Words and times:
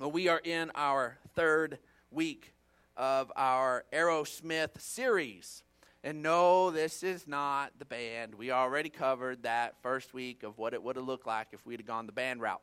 Well, 0.00 0.10
we 0.10 0.28
are 0.28 0.40
in 0.42 0.70
our 0.76 1.18
third 1.34 1.78
week 2.10 2.54
of 2.96 3.30
our 3.36 3.84
Arrowsmith 3.92 4.80
series. 4.80 5.62
And 6.02 6.22
no, 6.22 6.70
this 6.70 7.02
is 7.02 7.28
not 7.28 7.72
the 7.78 7.84
band. 7.84 8.34
We 8.34 8.50
already 8.50 8.88
covered 8.88 9.42
that 9.42 9.74
first 9.82 10.14
week 10.14 10.42
of 10.42 10.56
what 10.56 10.72
it 10.72 10.82
would 10.82 10.96
have 10.96 11.04
looked 11.04 11.26
like 11.26 11.48
if 11.52 11.66
we'd 11.66 11.80
have 11.80 11.86
gone 11.86 12.06
the 12.06 12.12
band 12.12 12.40
route. 12.40 12.62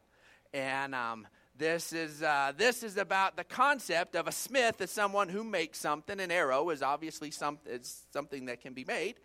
And 0.52 0.96
um, 0.96 1.28
this 1.56 1.94
is 1.94 2.24
uh, 2.24 2.54
this 2.58 2.82
is 2.82 2.98
about 2.98 3.38
the 3.38 3.44
concept 3.44 4.16
of 4.16 4.28
a 4.28 4.32
smith 4.32 4.82
as 4.82 4.90
someone 4.90 5.30
who 5.30 5.44
makes 5.44 5.78
something. 5.78 6.20
An 6.20 6.32
arrow 6.32 6.72
is 6.72 6.82
obviously 6.82 7.30
some, 7.30 7.60
something 8.12 8.48
that 8.48 8.62
can 8.62 8.74
be 8.74 8.84
made, 8.84 9.18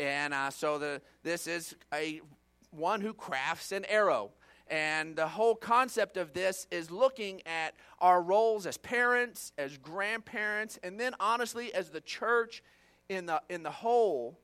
and 0.00 0.34
uh, 0.34 0.50
so 0.50 0.80
the 0.80 1.00
this 1.22 1.46
is 1.46 1.76
a 1.94 2.20
one 2.72 3.00
who 3.00 3.14
crafts 3.14 3.70
an 3.70 3.84
arrow. 3.84 4.32
And 4.70 5.16
the 5.16 5.26
whole 5.26 5.56
concept 5.56 6.16
of 6.16 6.32
this 6.32 6.68
is 6.70 6.92
looking 6.92 7.42
at 7.44 7.74
our 8.00 8.22
roles 8.22 8.66
as 8.66 8.76
parents, 8.76 9.52
as 9.58 9.76
grandparents, 9.76 10.78
and 10.84 10.98
then 10.98 11.14
honestly 11.18 11.74
as 11.74 11.90
the 11.90 12.00
church 12.00 12.62
in 13.08 13.26
the 13.26 13.42
in 13.50 13.64
the 13.64 13.70
whole 13.70 14.38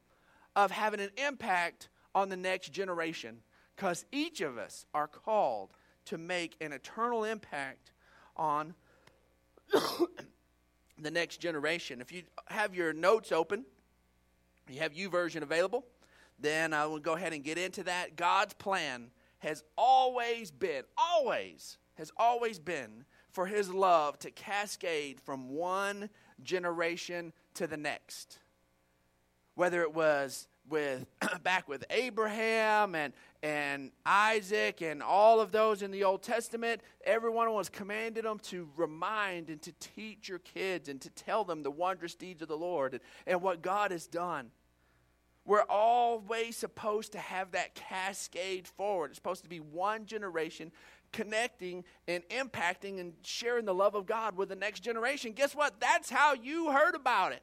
of 0.56 0.72
having 0.72 0.98
an 0.98 1.10
impact 1.16 1.88
on 2.12 2.28
the 2.28 2.36
next 2.36 2.72
generation. 2.72 3.38
Because 3.76 4.04
each 4.10 4.40
of 4.40 4.58
us 4.58 4.84
are 4.92 5.06
called 5.06 5.70
to 6.06 6.18
make 6.18 6.56
an 6.60 6.72
eternal 6.72 7.22
impact 7.22 7.92
on 8.36 8.74
the 10.98 11.10
next 11.10 11.36
generation. 11.38 12.00
If 12.00 12.10
you 12.10 12.22
have 12.46 12.74
your 12.74 12.92
notes 12.92 13.30
open, 13.30 13.64
you 14.68 14.80
have 14.80 14.92
YouVersion 14.92 15.42
available, 15.42 15.84
then 16.38 16.72
I 16.72 16.86
will 16.86 16.98
go 16.98 17.12
ahead 17.14 17.32
and 17.32 17.44
get 17.44 17.58
into 17.58 17.84
that. 17.84 18.16
God's 18.16 18.54
plan 18.54 19.10
has 19.38 19.62
always 19.76 20.50
been, 20.50 20.82
always, 20.96 21.78
has 21.94 22.10
always 22.16 22.58
been 22.58 23.04
for 23.30 23.46
his 23.46 23.72
love 23.72 24.18
to 24.20 24.30
cascade 24.30 25.20
from 25.20 25.50
one 25.50 26.08
generation 26.42 27.32
to 27.54 27.66
the 27.66 27.76
next. 27.76 28.38
Whether 29.54 29.82
it 29.82 29.94
was 29.94 30.48
with 30.68 31.06
back 31.42 31.68
with 31.68 31.84
Abraham 31.90 32.94
and 32.94 33.12
and 33.42 33.92
Isaac 34.04 34.80
and 34.80 35.02
all 35.02 35.40
of 35.40 35.52
those 35.52 35.82
in 35.82 35.90
the 35.90 36.04
Old 36.04 36.22
Testament, 36.22 36.80
everyone 37.04 37.52
was 37.52 37.68
commanded 37.68 38.24
them 38.24 38.38
to 38.44 38.68
remind 38.76 39.50
and 39.50 39.62
to 39.62 39.72
teach 39.78 40.28
your 40.28 40.40
kids 40.40 40.88
and 40.88 41.00
to 41.02 41.10
tell 41.10 41.44
them 41.44 41.62
the 41.62 41.70
wondrous 41.70 42.14
deeds 42.14 42.42
of 42.42 42.48
the 42.48 42.56
Lord 42.56 42.94
and, 42.94 43.02
and 43.26 43.42
what 43.42 43.62
God 43.62 43.92
has 43.92 44.06
done. 44.06 44.50
We're 45.46 45.62
always 45.62 46.56
supposed 46.56 47.12
to 47.12 47.18
have 47.18 47.52
that 47.52 47.74
cascade 47.74 48.66
forward. 48.66 49.10
It's 49.10 49.18
supposed 49.18 49.44
to 49.44 49.48
be 49.48 49.60
one 49.60 50.04
generation 50.04 50.72
connecting 51.12 51.84
and 52.08 52.22
impacting 52.28 53.00
and 53.00 53.14
sharing 53.22 53.64
the 53.64 53.74
love 53.74 53.94
of 53.94 54.06
God 54.06 54.36
with 54.36 54.48
the 54.48 54.56
next 54.56 54.80
generation. 54.80 55.32
Guess 55.32 55.54
what? 55.54 55.80
That's 55.80 56.10
how 56.10 56.34
you 56.34 56.72
heard 56.72 56.94
about 56.94 57.32
it. 57.32 57.42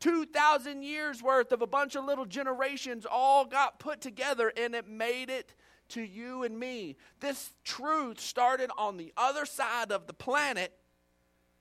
2,000 0.00 0.82
years 0.82 1.22
worth 1.22 1.52
of 1.52 1.62
a 1.62 1.66
bunch 1.66 1.94
of 1.94 2.04
little 2.04 2.26
generations 2.26 3.06
all 3.08 3.44
got 3.44 3.78
put 3.78 4.00
together 4.00 4.52
and 4.56 4.74
it 4.74 4.88
made 4.88 5.30
it 5.30 5.54
to 5.90 6.02
you 6.02 6.42
and 6.42 6.58
me. 6.58 6.96
This 7.20 7.52
truth 7.62 8.18
started 8.18 8.70
on 8.76 8.96
the 8.96 9.12
other 9.16 9.46
side 9.46 9.92
of 9.92 10.08
the 10.08 10.12
planet 10.12 10.72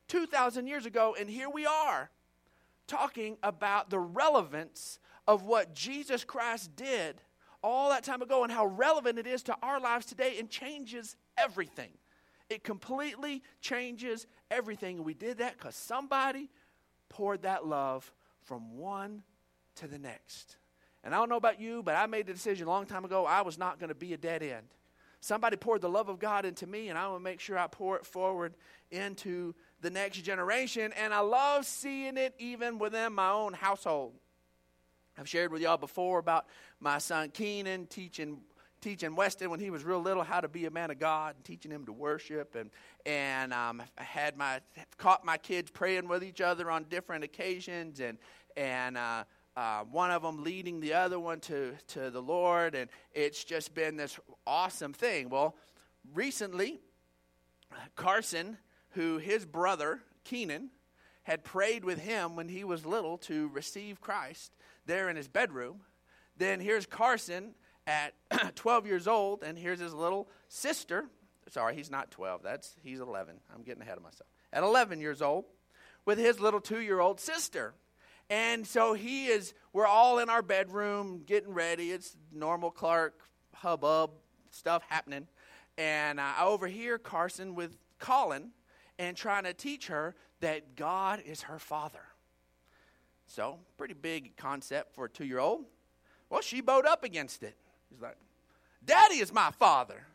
2,000 0.07 0.65
years 0.65 0.85
ago, 0.85 1.15
and 1.17 1.29
here 1.29 1.49
we 1.49 1.65
are 1.65 2.09
talking 2.87 3.37
about 3.43 3.89
the 3.89 3.99
relevance 3.99 4.99
of 5.27 5.43
what 5.43 5.73
Jesus 5.73 6.23
Christ 6.23 6.75
did 6.75 7.21
all 7.63 7.89
that 7.89 8.03
time 8.03 8.21
ago 8.21 8.43
and 8.43 8.51
how 8.51 8.65
relevant 8.65 9.19
it 9.19 9.27
is 9.27 9.43
to 9.43 9.55
our 9.61 9.79
lives 9.79 10.05
today 10.05 10.37
and 10.39 10.49
changes 10.49 11.15
everything. 11.37 11.91
It 12.49 12.63
completely 12.63 13.43
changes 13.61 14.27
everything. 14.49 14.97
And 14.97 15.05
we 15.05 15.13
did 15.13 15.37
that 15.37 15.57
because 15.57 15.75
somebody 15.75 16.49
poured 17.07 17.43
that 17.43 17.65
love 17.65 18.11
from 18.43 18.77
one 18.77 19.23
to 19.75 19.87
the 19.87 19.99
next. 19.99 20.57
And 21.03 21.15
I 21.15 21.17
don't 21.17 21.29
know 21.29 21.37
about 21.37 21.59
you, 21.59 21.81
but 21.81 21.95
I 21.95 22.05
made 22.07 22.27
the 22.27 22.33
decision 22.33 22.67
a 22.67 22.69
long 22.69 22.85
time 22.85 23.05
ago 23.05 23.25
I 23.25 23.41
was 23.41 23.57
not 23.57 23.79
going 23.79 23.89
to 23.89 23.95
be 23.95 24.13
a 24.13 24.17
dead 24.17 24.43
end. 24.43 24.67
Somebody 25.19 25.55
poured 25.55 25.81
the 25.81 25.89
love 25.89 26.09
of 26.09 26.17
God 26.17 26.45
into 26.45 26.65
me, 26.65 26.89
and 26.89 26.97
I 26.97 27.07
want 27.07 27.19
to 27.19 27.23
make 27.23 27.39
sure 27.39 27.57
I 27.57 27.67
pour 27.67 27.95
it 27.95 28.05
forward 28.05 28.55
into 28.89 29.53
the 29.79 29.91
next 29.91 30.21
generation. 30.23 30.91
And 30.99 31.13
I 31.13 31.19
love 31.19 31.67
seeing 31.67 32.17
it 32.17 32.33
even 32.39 32.79
within 32.79 33.13
my 33.13 33.29
own 33.29 33.53
household. 33.53 34.13
I've 35.17 35.27
shared 35.27 35.51
with 35.51 35.61
y'all 35.61 35.77
before 35.77 36.19
about 36.19 36.45
my 36.79 36.97
son 36.97 37.29
Keenan 37.29 37.87
teaching 37.87 38.39
teaching 38.81 39.15
Weston 39.15 39.51
when 39.51 39.59
he 39.59 39.69
was 39.69 39.83
real 39.83 40.01
little 40.01 40.23
how 40.23 40.41
to 40.41 40.47
be 40.47 40.65
a 40.65 40.71
man 40.71 40.89
of 40.89 40.97
God 40.97 41.35
and 41.35 41.45
teaching 41.45 41.69
him 41.69 41.85
to 41.85 41.93
worship 41.93 42.55
and 42.55 42.69
and 43.05 43.53
um, 43.53 43.81
I 43.97 44.03
had 44.03 44.37
my 44.37 44.61
caught 44.97 45.23
my 45.25 45.37
kids 45.37 45.69
praying 45.69 46.07
with 46.07 46.23
each 46.23 46.41
other 46.41 46.71
on 46.71 46.85
different 46.85 47.23
occasions 47.23 47.99
and 47.99 48.17
and 48.57 48.97
uh, 48.97 49.23
uh, 49.55 49.83
one 49.91 50.11
of 50.11 50.23
them 50.23 50.43
leading 50.43 50.79
the 50.79 50.93
other 50.93 51.19
one 51.19 51.39
to 51.41 51.73
to 51.89 52.09
the 52.09 52.21
Lord 52.21 52.73
and 52.73 52.89
it's 53.13 53.43
just 53.43 53.73
been 53.75 53.97
this 53.97 54.19
awesome 54.47 54.93
thing. 54.93 55.29
Well, 55.29 55.55
recently 56.13 56.79
Carson, 57.95 58.57
who 58.91 59.17
his 59.17 59.45
brother 59.45 60.01
Keenan 60.23 60.69
had 61.23 61.43
prayed 61.43 61.85
with 61.85 61.99
him 61.99 62.35
when 62.35 62.49
he 62.49 62.63
was 62.63 62.85
little 62.85 63.17
to 63.19 63.49
receive 63.49 64.01
Christ 64.01 64.55
there 64.85 65.09
in 65.09 65.15
his 65.15 65.27
bedroom. 65.27 65.81
Then 66.37 66.59
here's 66.59 66.85
Carson 66.85 67.53
at 67.85 68.13
12 68.55 68.87
years 68.87 69.07
old, 69.07 69.43
and 69.43 69.57
here's 69.57 69.79
his 69.79 69.93
little 69.93 70.29
sister. 70.47 71.05
Sorry, 71.49 71.75
he's 71.75 71.91
not 71.91 72.11
12. 72.11 72.41
That's 72.43 72.75
he's 72.83 72.99
11. 72.99 73.35
I'm 73.53 73.63
getting 73.63 73.81
ahead 73.81 73.97
of 73.97 74.03
myself. 74.03 74.29
At 74.53 74.63
11 74.63 74.99
years 74.99 75.21
old, 75.21 75.45
with 76.05 76.17
his 76.17 76.39
little 76.39 76.61
two-year-old 76.61 77.19
sister. 77.19 77.73
And 78.29 78.65
so 78.65 78.93
he 78.93 79.27
is. 79.27 79.53
We're 79.73 79.87
all 79.87 80.19
in 80.19 80.29
our 80.29 80.41
bedroom 80.41 81.23
getting 81.25 81.53
ready. 81.53 81.91
It's 81.91 82.15
normal 82.31 82.71
Clark 82.71 83.19
hubbub 83.53 84.11
stuff 84.51 84.83
happening, 84.87 85.27
and 85.77 86.19
I 86.19 86.43
overhear 86.43 86.97
Carson 86.97 87.55
with 87.55 87.77
Colin 87.99 88.51
and 89.01 89.17
trying 89.17 89.45
to 89.45 89.53
teach 89.53 89.87
her 89.87 90.13
that 90.41 90.75
God 90.75 91.23
is 91.25 91.41
her 91.41 91.57
father. 91.57 92.03
So, 93.25 93.57
pretty 93.75 93.95
big 93.95 94.37
concept 94.37 94.93
for 94.93 95.05
a 95.05 95.09
two 95.09 95.25
year 95.25 95.39
old. 95.39 95.65
Well, 96.29 96.41
she 96.41 96.61
bowed 96.61 96.85
up 96.85 97.03
against 97.03 97.41
it. 97.41 97.55
He's 97.89 97.99
like, 97.99 98.17
Daddy 98.85 99.15
is 99.15 99.33
my 99.33 99.49
father. 99.51 100.05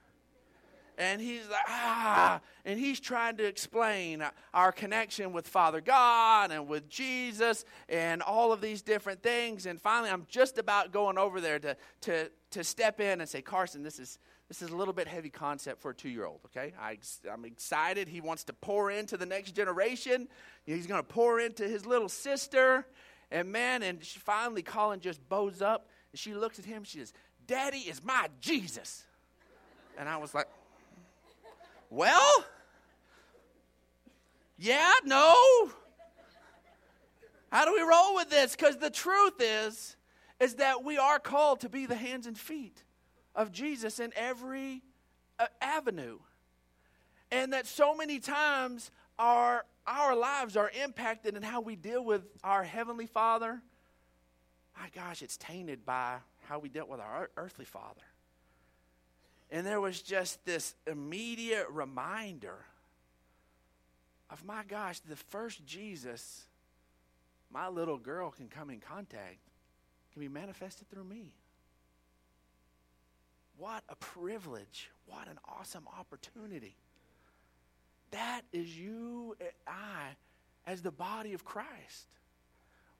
And 0.99 1.21
he's 1.21 1.47
like, 1.49 1.65
ah, 1.69 2.41
and 2.65 2.79
he's 2.79 3.01
trying 3.01 3.37
to 3.39 3.45
explain 3.45 4.25
our 4.55 4.73
connection 4.73 5.33
with 5.33 5.47
Father 5.47 5.83
God 5.83 6.53
and 6.53 6.69
with 6.69 6.89
Jesus 6.89 7.67
and 7.89 8.23
all 8.23 8.51
of 8.53 8.63
these 8.63 8.81
different 8.81 9.23
things. 9.23 9.67
And 9.67 9.79
finally, 9.81 10.11
I'm 10.11 10.27
just 10.29 10.57
about 10.57 10.93
going 10.93 11.19
over 11.19 11.39
there 11.41 11.59
to, 11.59 11.77
to, 12.03 12.31
to 12.53 12.65
step 12.65 12.99
in 13.01 13.21
and 13.21 13.29
say, 13.29 13.43
Carson, 13.43 13.83
this 13.83 13.99
is, 13.99 14.19
this 14.49 14.62
is 14.62 14.71
a 14.71 14.77
little 14.77 14.95
bit 14.95 15.09
heavy 15.09 15.29
concept 15.29 15.81
for 15.81 15.91
a 15.91 15.95
two 15.95 16.09
year 16.09 16.25
old, 16.25 16.41
okay? 16.47 16.73
I, 16.81 16.99
I'm 17.31 17.45
excited. 17.45 18.09
He 18.09 18.21
wants 18.21 18.45
to 18.45 18.53
pour 18.53 18.91
into 18.91 19.17
the 19.17 19.27
next 19.27 19.53
generation. 19.53 20.29
He's 20.65 20.87
going 20.87 21.01
to 21.01 21.09
pour 21.09 21.41
into 21.41 21.67
his 21.67 21.84
little 21.84 22.09
sister. 22.09 22.87
And 23.33 23.51
man, 23.51 23.83
and 23.83 24.05
she 24.05 24.21
finally, 24.21 24.62
Colin 24.62 25.01
just 25.01 25.27
bows 25.29 25.62
up 25.62 25.89
and 26.12 26.19
she 26.19 26.33
looks 26.33 26.61
at 26.61 26.65
him. 26.65 26.85
She 26.85 26.99
says, 26.99 27.12
Daddy 27.47 27.79
is 27.79 28.05
my 28.05 28.29
Jesus. 28.41 29.05
And 29.99 30.09
I 30.09 30.17
was 30.19 30.33
like, 30.33 30.47
Well, 31.91 32.45
yeah, 34.59 34.93
no. 35.05 35.35
How 37.51 37.65
do 37.65 37.73
we 37.73 37.81
roll 37.81 38.15
with 38.15 38.31
this? 38.31 38.55
Because 38.55 38.77
the 38.77 38.91
truth 38.91 39.41
is, 39.41 39.97
is 40.39 40.55
that 40.56 40.85
we 40.85 40.99
are 40.99 41.19
called 41.19 41.61
to 41.61 41.69
be 41.69 41.87
the 41.87 41.95
hands 41.97 42.27
and 42.27 42.39
feet 42.39 42.83
of 43.37 43.53
Jesus 43.53 44.01
in 44.01 44.13
every 44.17 44.83
uh, 45.39 45.47
avenue. 45.61 46.19
And 47.31 47.53
that 47.53 47.67
so 47.67 47.95
many 47.95 48.19
times 48.19 48.91
our, 49.19 49.65
our 49.87 50.17
lives 50.17 50.56
are 50.56 50.71
impacted 50.83 51.37
in 51.37 51.43
how 51.43 51.61
we 51.61 51.77
deal 51.77 52.05
with 52.05 52.23
our 52.43 52.65
Heavenly 52.65 53.06
Father. 53.06 53.62
My 54.77 54.88
gosh, 54.94 55.23
it's 55.23 55.37
tainted 55.37 55.87
by 55.87 56.17
how 56.49 56.59
we 56.59 56.69
dealt 56.69 56.88
with 56.88 57.00
our 57.00 57.31
earthly 57.37 57.65
father. 57.65 58.03
And 59.50 59.65
there 59.65 59.81
was 59.81 60.03
just 60.03 60.44
this 60.44 60.75
immediate 60.87 61.69
reminder 61.71 62.65
of 64.29 64.44
my 64.44 64.65
gosh, 64.67 64.99
the 65.00 65.15
first 65.15 65.65
Jesus 65.65 66.47
my 67.50 67.69
little 67.69 67.99
girl 67.99 68.31
can 68.31 68.49
come 68.49 68.71
in 68.71 68.81
contact 68.81 69.39
can 70.12 70.21
be 70.21 70.29
manifested 70.29 70.89
through 70.91 71.05
me. 71.05 71.32
What 73.58 73.82
a 73.88 73.97
privilege. 73.97 74.91
What 75.06 75.29
an 75.29 75.38
awesome 75.49 75.87
opportunity. 75.99 76.76
That 78.11 78.43
is 78.53 78.76
you 78.76 79.37
and 79.41 79.50
I 79.67 80.17
as 80.67 80.82
the 80.82 80.91
body 80.91 81.32
of 81.32 81.44
Christ. 81.44 82.06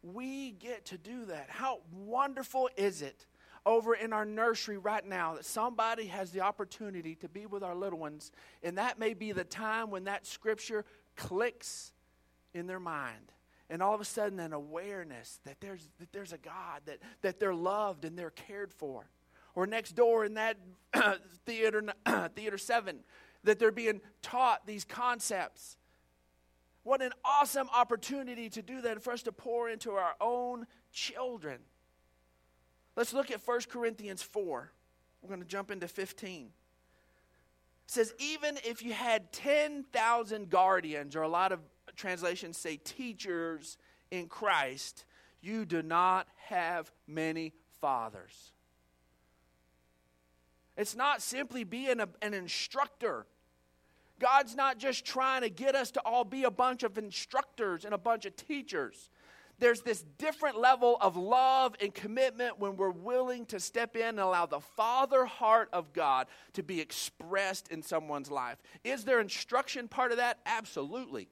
We 0.03 0.53
get 0.53 0.87
to 0.87 0.99
do 0.99 1.26
that. 1.26 1.47
How 1.49 1.81
wonderful 1.93 2.70
is 2.76 3.03
it 3.03 3.26
over 3.64 3.94
in 3.94 4.12
our 4.12 4.25
nursery 4.25 4.79
right 4.79 5.05
now 5.05 5.35
that 5.35 5.44
somebody 5.44 6.06
has 6.06 6.31
the 6.31 6.41
opportunity 6.41 7.17
to 7.17 7.29
be 7.29 7.47
with 7.47 7.64
our 7.64 7.75
little 7.75 7.99
ones, 7.99 8.31
and 8.62 8.79
that 8.79 8.99
may 8.99 9.12
be 9.12 9.32
the 9.32 9.44
time 9.44 9.91
when 9.91 10.05
that 10.05 10.25
scripture 10.25 10.85
clicks 11.17 11.93
in 12.55 12.67
their 12.67 12.79
mind. 12.79 13.32
And 13.69 13.82
all 13.82 13.94
of 13.94 14.00
a 14.00 14.05
sudden, 14.05 14.38
an 14.38 14.53
awareness 14.53 15.41
that 15.44 15.61
there's, 15.61 15.88
that 15.99 16.12
there's 16.12 16.32
a 16.32 16.38
God, 16.38 16.82
that, 16.87 16.99
that 17.23 17.41
they're 17.41 17.55
loved 17.55 18.05
and 18.05 18.17
they're 18.17 18.31
cared 18.31 18.73
for. 18.73 19.11
Or 19.56 19.67
next 19.67 19.93
door 19.93 20.25
in 20.25 20.35
that 20.35 20.58
theater, 21.44 21.82
theater 22.37 22.58
7, 22.58 23.00
that 23.43 23.58
they're 23.58 23.73
being 23.73 24.00
taught 24.23 24.67
these 24.67 24.85
concepts. 24.85 25.76
What 26.85 27.03
an 27.03 27.11
awesome 27.25 27.69
opportunity 27.75 28.49
to 28.50 28.62
do 28.62 28.82
that 28.82 29.03
for 29.03 29.12
us 29.12 29.23
to 29.25 29.32
pour 29.32 29.69
into 29.69 29.93
our 29.93 30.14
own 30.20 30.67
children. 30.93 31.58
Let's 32.94 33.12
look 33.12 33.31
at 33.31 33.41
1 33.44 33.61
Corinthians 33.69 34.23
4. 34.23 34.70
We're 35.20 35.29
going 35.29 35.41
to 35.41 35.47
jump 35.47 35.70
into 35.70 35.88
15. 35.88 36.47
It 36.47 36.50
says, 37.87 38.14
even 38.19 38.58
if 38.64 38.82
you 38.82 38.93
had 38.93 39.32
10,000 39.32 40.50
guardians, 40.50 41.17
or 41.17 41.23
a 41.23 41.29
lot 41.29 41.50
of 41.50 41.61
translations 41.97 42.58
say 42.58 42.76
teachers 42.76 43.79
in 44.11 44.26
Christ, 44.26 45.05
you 45.41 45.64
do 45.64 45.82
not 45.82 46.29
have 46.37 46.93
many 47.06 47.53
fathers. 47.81 48.53
It's 50.76 50.94
not 50.94 51.23
simply 51.23 51.64
being 51.64 52.00
a, 52.00 52.08
an 52.23 52.34
instructor. 52.34 53.26
God's 54.19 54.55
not 54.55 54.78
just 54.78 55.05
trying 55.05 55.43
to 55.43 55.50
get 55.50 55.75
us 55.75 55.90
to 55.93 56.00
all 56.00 56.25
be 56.25 56.44
a 56.44 56.50
bunch 56.50 56.82
of 56.82 56.99
instructors 56.99 57.84
and 57.84 57.93
a 57.94 57.99
bunch 57.99 58.26
of 58.26 58.37
teachers 58.37 59.11
there's 59.58 59.81
this 59.81 60.05
different 60.19 60.58
level 60.58 60.99
of 61.00 61.17
love 61.17 61.75
and 61.81 61.94
commitment 61.94 62.58
when 62.58 62.76
we're 62.76 62.90
willing 62.90 63.46
to 63.46 63.61
step 63.61 63.96
in 63.96 64.02
and 64.02 64.20
allow 64.20 64.46
the 64.46 64.61
father 64.61 65.25
heart 65.25 65.69
of 65.73 65.93
God 65.93 66.26
to 66.55 66.62
be 66.62 66.81
expressed 66.81 67.69
in 67.69 67.82
someone's 67.82 68.31
life. 68.31 68.58
Is 68.84 69.05
there 69.05 69.20
instruction 69.20 69.88
part 69.88 70.11
of 70.11 70.19
that? 70.19 70.38
Absolutely. 70.44 71.29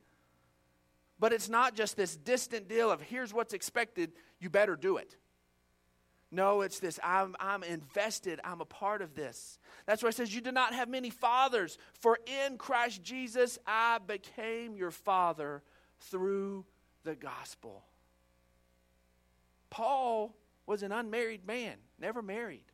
But 1.19 1.33
it's 1.33 1.49
not 1.49 1.75
just 1.75 1.97
this 1.97 2.17
distant 2.17 2.69
deal 2.69 2.91
of 2.91 3.01
here's 3.01 3.33
what's 3.33 3.55
expected, 3.55 4.13
you 4.41 4.49
better 4.49 4.77
do 4.77 4.97
it. 4.97 5.17
No, 6.35 6.63
it's 6.63 6.81
this 6.81 6.99
I'm, 7.03 7.37
I'm 7.39 7.63
invested, 7.63 8.41
I'm 8.43 8.61
a 8.61 8.65
part 8.65 9.03
of 9.03 9.15
this. 9.15 9.61
That's 9.87 10.03
why 10.03 10.09
it 10.09 10.17
says, 10.17 10.35
You 10.35 10.41
do 10.41 10.51
not 10.51 10.75
have 10.75 10.89
many 10.89 11.11
fathers, 11.11 11.79
for 12.01 12.19
in 12.27 12.59
Christ 12.59 13.05
Jesus 13.05 13.57
I 13.65 13.99
became 14.05 14.77
your 14.77 14.91
father 14.91 15.63
through 16.01 16.65
the 17.05 17.15
gospel. 17.15 17.85
Paul 19.71 20.35
was 20.67 20.83
an 20.83 20.91
unmarried 20.91 21.47
man, 21.47 21.77
never 22.01 22.21
married. 22.21 22.65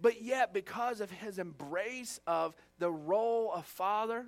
But 0.00 0.22
yet, 0.22 0.54
because 0.54 1.00
of 1.00 1.10
his 1.10 1.40
embrace 1.40 2.20
of 2.28 2.54
the 2.78 2.92
role 2.92 3.52
of 3.52 3.66
father, 3.66 4.26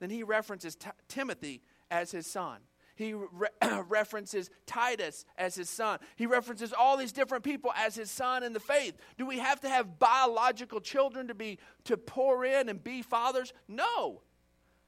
then 0.00 0.10
he 0.10 0.24
references 0.24 0.74
T- 0.74 0.90
Timothy 1.06 1.62
as 1.92 2.10
his 2.10 2.26
son. 2.26 2.58
He 2.94 3.14
re- 3.14 3.48
references 3.88 4.50
Titus 4.66 5.24
as 5.36 5.54
his 5.54 5.68
son. 5.68 5.98
He 6.16 6.26
references 6.26 6.72
all 6.72 6.96
these 6.96 7.12
different 7.12 7.44
people 7.44 7.72
as 7.76 7.94
his 7.94 8.10
son 8.10 8.42
in 8.42 8.52
the 8.52 8.60
faith. 8.60 8.96
Do 9.18 9.26
we 9.26 9.38
have 9.38 9.60
to 9.60 9.68
have 9.68 9.98
biological 9.98 10.80
children 10.80 11.28
to 11.28 11.34
be 11.34 11.58
to 11.84 11.96
pour 11.96 12.44
in 12.44 12.68
and 12.68 12.82
be 12.82 13.02
fathers? 13.02 13.52
No. 13.68 14.22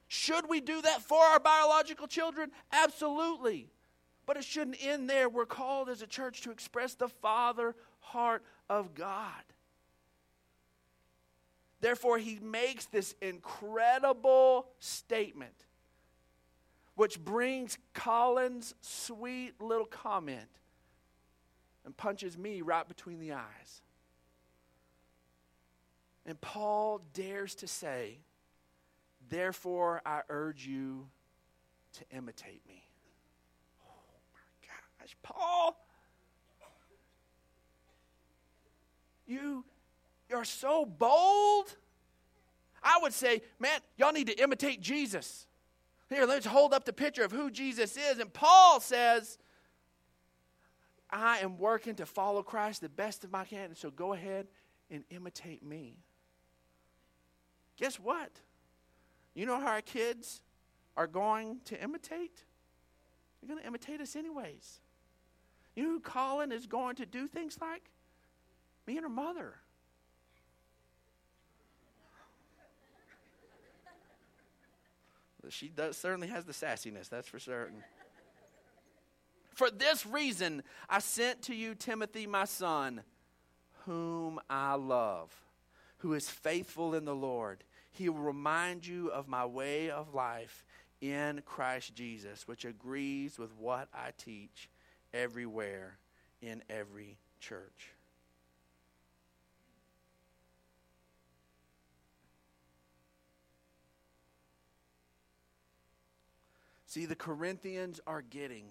Should 0.07 0.47
we 0.47 0.61
do 0.61 0.81
that 0.81 1.01
for 1.01 1.21
our 1.21 1.39
biological 1.39 2.07
children? 2.07 2.51
Absolutely. 2.71 3.67
But 4.25 4.37
it 4.37 4.43
shouldn't 4.43 4.77
end 4.81 5.09
there. 5.09 5.27
We're 5.27 5.45
called 5.45 5.89
as 5.89 6.01
a 6.01 6.07
church 6.07 6.41
to 6.41 6.51
express 6.51 6.95
the 6.95 7.09
Father 7.09 7.75
heart 7.99 8.43
of 8.69 8.93
God. 8.93 9.43
Therefore, 11.79 12.17
he 12.17 12.39
makes 12.41 12.85
this 12.85 13.15
incredible 13.21 14.67
statement, 14.79 15.65
which 16.97 17.23
brings 17.23 17.77
Colin's 17.93 18.73
sweet 18.81 19.61
little 19.61 19.85
comment 19.85 20.49
and 21.85 21.95
punches 21.95 22.35
me 22.37 22.61
right 22.63 22.87
between 22.87 23.19
the 23.19 23.33
eyes. 23.33 23.81
And 26.25 26.41
Paul 26.41 27.01
dares 27.13 27.55
to 27.55 27.67
say, 27.67 28.17
Therefore, 29.29 30.01
I 30.05 30.21
urge 30.27 30.65
you 30.65 31.07
to 31.93 32.17
imitate 32.17 32.61
me 32.67 32.83
oh 33.85 34.99
gosh, 34.99 35.15
Paul, 35.21 35.77
you 39.27 39.63
are 40.33 40.45
so 40.45 40.85
bold. 40.85 41.75
I 42.83 42.99
would 43.01 43.13
say, 43.13 43.41
man, 43.59 43.79
y'all 43.97 44.13
need 44.13 44.27
to 44.27 44.41
imitate 44.41 44.81
Jesus. 44.81 45.45
Here, 46.09 46.25
let's 46.25 46.45
hold 46.45 46.73
up 46.73 46.85
the 46.85 46.93
picture 46.93 47.23
of 47.23 47.31
who 47.31 47.51
Jesus 47.51 47.97
is. 47.97 48.19
And 48.19 48.31
Paul 48.31 48.79
says, 48.79 49.37
I 51.09 51.39
am 51.39 51.57
working 51.57 51.95
to 51.95 52.05
follow 52.05 52.43
Christ 52.43 52.81
the 52.81 52.89
best 52.89 53.23
of 53.23 53.31
my 53.31 53.43
can. 53.45 53.65
And 53.65 53.77
so 53.77 53.91
go 53.91 54.13
ahead 54.13 54.47
and 54.89 55.03
imitate 55.09 55.63
me. 55.63 55.97
Guess 57.77 57.99
what? 57.99 58.31
You 59.33 59.45
know 59.45 59.59
how 59.59 59.67
our 59.67 59.81
kids 59.81 60.41
are 60.95 61.07
going 61.07 61.59
to 61.65 61.81
imitate? 61.81 62.43
They're 63.41 63.49
going 63.49 63.61
to 63.61 63.67
imitate 63.67 64.01
us 64.01 64.15
anyways. 64.15 64.79
You 65.75 65.83
know 65.83 65.89
who 65.89 65.99
Colin 65.99 66.51
is 66.51 66.65
going 66.65 66.95
to 66.95 67.05
do 67.05 67.27
things 67.27 67.57
like? 67.61 67.91
Me 68.87 68.95
and 68.95 69.03
her 69.03 69.09
mother. 69.09 69.55
She 75.49 75.69
does, 75.69 75.97
certainly 75.97 76.27
has 76.27 76.45
the 76.45 76.53
sassiness, 76.53 77.09
that's 77.09 77.27
for 77.27 77.39
certain. 77.39 77.83
For 79.53 79.71
this 79.71 80.05
reason, 80.05 80.61
I 80.89 80.99
sent 80.99 81.41
to 81.43 81.55
you 81.55 81.73
Timothy, 81.73 82.27
my 82.27 82.45
son, 82.45 83.01
whom 83.85 84.39
I 84.49 84.75
love, 84.75 85.33
who 85.99 86.13
is 86.13 86.29
faithful 86.29 86.93
in 86.93 87.05
the 87.05 87.15
Lord. 87.15 87.63
He 87.91 88.09
will 88.09 88.19
remind 88.19 88.85
you 88.85 89.07
of 89.09 89.27
my 89.27 89.45
way 89.45 89.89
of 89.89 90.13
life 90.13 90.65
in 91.01 91.41
Christ 91.45 91.95
Jesus, 91.95 92.47
which 92.47 92.65
agrees 92.65 93.39
with 93.39 93.53
what 93.57 93.87
I 93.93 94.11
teach 94.17 94.69
everywhere 95.13 95.97
in 96.41 96.63
every 96.69 97.17
church. 97.39 97.93
See, 106.97 107.05
the 107.05 107.15
Corinthians 107.15 107.99
are 108.07 108.23
getting 108.23 108.65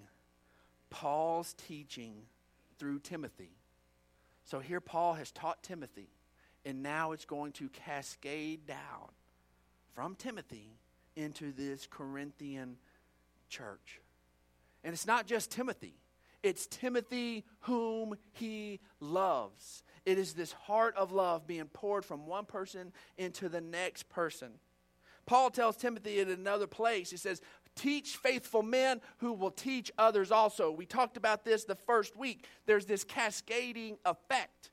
Paul's 0.90 1.54
teaching 1.68 2.23
through 2.76 2.99
Timothy. 2.99 3.52
So 4.47 4.59
here 4.59 4.80
Paul 4.80 5.14
has 5.14 5.30
taught 5.30 5.62
Timothy, 5.62 6.09
and 6.64 6.83
now 6.83 7.12
it's 7.12 7.25
going 7.25 7.52
to 7.52 7.68
cascade 7.68 8.66
down 8.66 9.12
from 9.95 10.16
Timothy 10.16 10.73
into 11.14 11.52
this 11.52 11.87
Corinthian 11.88 12.78
church. 13.49 14.00
And 14.83 14.92
it's 14.92 15.06
not 15.06 15.28
just 15.28 15.52
Timothy. 15.52 15.95
It's 16.42 16.66
Timothy 16.66 17.45
whom 17.61 18.16
he 18.33 18.80
loves. 18.99 19.85
It 20.04 20.18
is 20.18 20.33
this 20.33 20.50
heart 20.50 20.97
of 20.97 21.12
love 21.12 21.47
being 21.47 21.66
poured 21.66 22.04
from 22.04 22.26
one 22.26 22.47
person 22.47 22.92
into 23.16 23.49
the 23.49 23.61
next 23.61 24.09
person. 24.09 24.54
Paul 25.26 25.50
tells 25.50 25.76
Timothy 25.76 26.21
in 26.21 26.30
another 26.30 26.68
place, 26.68 27.11
he 27.11 27.16
says, 27.16 27.40
Teach 27.76 28.16
faithful 28.16 28.62
men 28.62 29.00
who 29.18 29.33
will 29.33 29.50
teach 29.50 29.92
others 29.99 30.33
also. 30.33 30.71
We 30.71 30.87
talked 30.87 31.16
about 31.16 31.45
this 31.45 31.64
the 31.64 31.75
first 31.75 32.16
week. 32.16 32.47
There's 32.64 32.87
this 32.87 33.04
cascading 33.04 33.99
effect. 34.04 34.71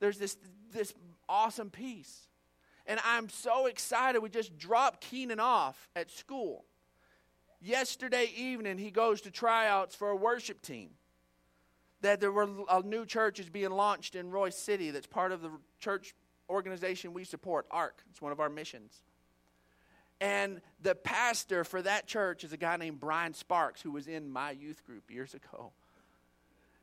There's 0.00 0.18
this, 0.18 0.36
this 0.72 0.94
awesome 1.28 1.70
piece. 1.70 2.28
And 2.86 2.98
I'm 3.04 3.28
so 3.28 3.66
excited. 3.66 4.20
We 4.20 4.30
just 4.30 4.56
dropped 4.58 5.02
Keenan 5.02 5.38
off 5.38 5.88
at 5.94 6.10
school. 6.10 6.64
Yesterday 7.60 8.32
evening, 8.36 8.78
he 8.78 8.90
goes 8.90 9.20
to 9.20 9.30
tryouts 9.30 9.94
for 9.94 10.08
a 10.08 10.16
worship 10.16 10.62
team. 10.62 10.90
That 12.00 12.18
there 12.18 12.32
were 12.32 12.48
a 12.68 12.82
new 12.82 13.06
church 13.06 13.38
is 13.38 13.48
being 13.48 13.70
launched 13.70 14.16
in 14.16 14.32
Royse 14.32 14.54
City 14.54 14.90
that's 14.90 15.06
part 15.06 15.30
of 15.30 15.42
the 15.42 15.50
church 15.78 16.14
organization 16.50 17.12
we 17.12 17.22
support, 17.22 17.66
ARC. 17.70 18.02
It's 18.10 18.20
one 18.20 18.32
of 18.32 18.40
our 18.40 18.48
missions. 18.48 19.02
And 20.22 20.60
the 20.80 20.94
pastor 20.94 21.64
for 21.64 21.82
that 21.82 22.06
church 22.06 22.44
is 22.44 22.52
a 22.52 22.56
guy 22.56 22.76
named 22.76 23.00
Brian 23.00 23.34
Sparks, 23.34 23.82
who 23.82 23.90
was 23.90 24.06
in 24.06 24.30
my 24.30 24.52
youth 24.52 24.84
group 24.86 25.10
years 25.10 25.34
ago. 25.34 25.72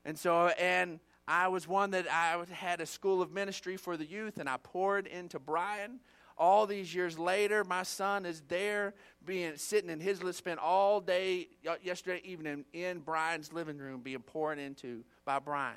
And 0.03 0.19
so, 0.19 0.47
and 0.59 0.99
I 1.25 1.47
was 1.47 1.65
one 1.65 1.91
that 1.91 2.05
I 2.11 2.43
had 2.51 2.81
a 2.81 2.85
school 2.85 3.21
of 3.21 3.31
ministry 3.31 3.77
for 3.77 3.95
the 3.95 4.05
youth, 4.05 4.39
and 4.39 4.49
I 4.49 4.57
poured 4.61 5.07
into 5.07 5.39
Brian 5.39 6.01
all 6.39 6.65
these 6.65 6.95
years 6.95 7.19
later, 7.19 7.65
my 7.65 7.83
son 7.83 8.25
is 8.25 8.41
there, 8.47 8.93
being 9.25 9.57
sitting 9.57 9.89
in 9.89 9.99
his 9.99 10.21
spent 10.31 10.59
all 10.59 11.01
day 11.01 11.49
yesterday 11.83 12.21
evening 12.23 12.63
in 12.71 12.99
Brian's 12.99 13.51
living 13.51 13.77
room, 13.77 13.99
being 14.01 14.21
poured 14.21 14.57
into 14.57 15.03
by 15.25 15.39
Brian. 15.39 15.75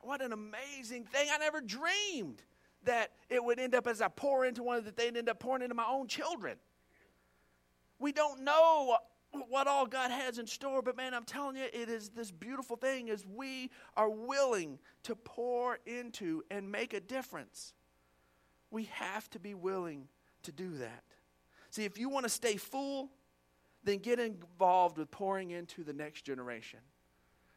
What 0.00 0.22
an 0.22 0.32
amazing 0.32 1.04
thing. 1.04 1.28
I 1.32 1.38
never 1.38 1.60
dreamed 1.60 2.42
that 2.84 3.10
it 3.28 3.42
would 3.42 3.58
end 3.58 3.74
up 3.74 3.86
as 3.86 4.00
I 4.00 4.08
pour 4.08 4.46
into 4.46 4.62
one 4.62 4.84
that 4.84 4.96
they'd 4.96 5.16
end 5.16 5.28
up 5.28 5.40
pouring 5.40 5.62
into 5.62 5.74
my 5.74 5.86
own 5.88 6.06
children. 6.06 6.56
We 8.02 8.10
don't 8.10 8.42
know 8.42 8.96
what 9.48 9.68
all 9.68 9.86
God 9.86 10.10
has 10.10 10.38
in 10.38 10.46
store, 10.48 10.82
but 10.82 10.96
man, 10.96 11.14
I'm 11.14 11.24
telling 11.24 11.54
you, 11.54 11.62
it 11.72 11.88
is 11.88 12.08
this 12.08 12.32
beautiful 12.32 12.76
thing 12.76 13.08
as 13.08 13.24
we 13.24 13.70
are 13.96 14.10
willing 14.10 14.80
to 15.04 15.14
pour 15.14 15.78
into 15.86 16.42
and 16.50 16.70
make 16.70 16.94
a 16.94 17.00
difference. 17.00 17.74
We 18.72 18.84
have 18.92 19.30
to 19.30 19.38
be 19.38 19.54
willing 19.54 20.08
to 20.42 20.50
do 20.50 20.78
that. 20.78 21.04
See, 21.70 21.84
if 21.84 21.96
you 21.96 22.08
want 22.08 22.24
to 22.24 22.28
stay 22.28 22.56
full, 22.56 23.10
then 23.84 23.98
get 23.98 24.18
involved 24.18 24.98
with 24.98 25.10
pouring 25.12 25.52
into 25.52 25.84
the 25.84 25.92
next 25.92 26.22
generation. 26.22 26.80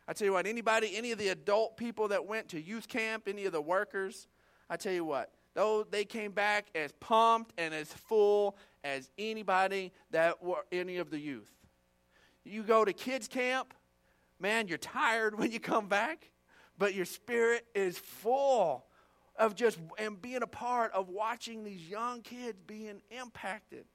I 0.08 0.14
tell 0.14 0.28
you 0.28 0.34
what, 0.34 0.46
anybody, 0.46 0.96
any 0.96 1.12
of 1.12 1.18
the 1.18 1.30
adult 1.30 1.76
people 1.76 2.10
that 2.10 2.28
went 2.28 2.50
to 2.50 2.62
youth 2.62 2.88
camp, 2.88 3.24
any 3.28 3.46
of 3.46 3.52
the 3.52 3.62
workers, 3.62 4.28
I 4.70 4.78
tell 4.78 4.94
you 4.94 5.06
what, 5.06 5.32
though 5.56 5.84
they 5.90 6.06
came 6.06 6.32
back 6.32 6.68
as 6.76 6.92
pumped 7.00 7.54
and 7.58 7.74
as 7.74 7.92
full 7.92 8.58
as 8.86 9.10
anybody 9.18 9.92
that 10.12 10.44
were 10.44 10.64
any 10.72 10.98
of 10.98 11.10
the 11.10 11.20
youth. 11.20 11.52
You 12.44 12.62
go 12.62 12.86
to 12.86 12.94
kids 12.94 13.28
camp, 13.28 13.74
man, 14.40 14.68
you're 14.68 14.78
tired 14.78 15.38
when 15.40 15.52
you 15.52 15.60
come 15.60 15.88
back, 15.88 16.30
but 16.78 16.94
your 16.94 17.06
spirit 17.06 17.66
is 17.74 17.98
full 17.98 18.86
of 19.38 19.56
just 19.56 19.80
and 19.98 20.22
being 20.22 20.44
a 20.44 20.48
part 20.48 20.94
of 20.94 21.10
watching 21.10 21.64
these 21.64 21.90
young 21.90 22.22
kids 22.22 22.62
being 22.66 23.02
impacted. 23.10 23.86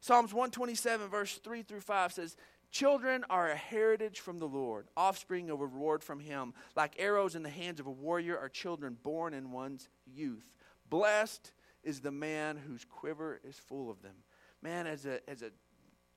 Psalms 0.00 0.32
127, 0.32 1.08
verse 1.08 1.34
3 1.44 1.62
through 1.62 1.80
5 1.80 2.12
says, 2.12 2.36
Children 2.70 3.24
are 3.28 3.50
a 3.50 3.56
heritage 3.56 4.20
from 4.20 4.38
the 4.38 4.46
Lord, 4.46 4.86
offspring 4.96 5.50
of 5.50 5.60
a 5.60 5.66
reward 5.66 6.04
from 6.04 6.20
Him. 6.20 6.54
Like 6.76 6.94
arrows 6.98 7.34
in 7.34 7.42
the 7.42 7.50
hands 7.50 7.80
of 7.80 7.86
a 7.86 7.90
warrior 7.90 8.38
are 8.38 8.48
children 8.48 8.96
born 9.02 9.34
in 9.34 9.50
one's 9.50 9.88
youth. 10.06 10.54
Blessed 10.88 11.52
is 11.82 12.00
the 12.00 12.10
man 12.10 12.56
whose 12.56 12.84
quiver 12.84 13.40
is 13.44 13.56
full 13.56 13.90
of 13.90 14.02
them. 14.02 14.14
Man, 14.62 14.86
as 14.86 15.06
a, 15.06 15.20
as 15.28 15.42
a 15.42 15.50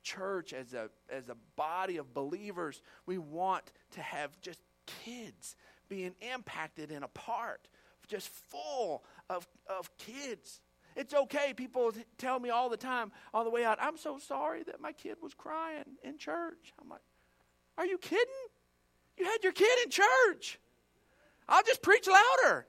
church, 0.03 0.53
as 0.53 0.73
a, 0.73 0.89
as 1.09 1.29
a 1.29 1.35
body 1.55 1.97
of 1.97 2.13
believers, 2.13 2.81
we 3.05 3.17
want 3.17 3.71
to 3.91 4.01
have 4.01 4.39
just 4.41 4.59
kids 5.03 5.55
being 5.89 6.13
impacted 6.33 6.91
and 6.91 7.03
a 7.03 7.07
part, 7.07 7.67
just 8.07 8.27
full 8.27 9.03
of, 9.29 9.47
of 9.67 9.95
kids. 9.97 10.61
It's 10.95 11.13
okay. 11.13 11.53
People 11.55 11.93
tell 12.17 12.39
me 12.39 12.49
all 12.49 12.69
the 12.69 12.77
time 12.77 13.11
on 13.33 13.45
the 13.45 13.51
way 13.51 13.63
out, 13.63 13.77
I'm 13.81 13.97
so 13.97 14.19
sorry 14.19 14.63
that 14.63 14.81
my 14.81 14.91
kid 14.91 15.17
was 15.21 15.33
crying 15.33 15.97
in 16.03 16.17
church. 16.17 16.73
I'm 16.81 16.89
like, 16.89 17.01
are 17.77 17.85
you 17.85 17.97
kidding? 17.97 18.25
You 19.17 19.25
had 19.25 19.43
your 19.43 19.53
kid 19.53 19.77
in 19.83 19.89
church. 19.89 20.59
I'll 21.47 21.63
just 21.63 21.81
preach 21.81 22.07
louder. 22.07 22.67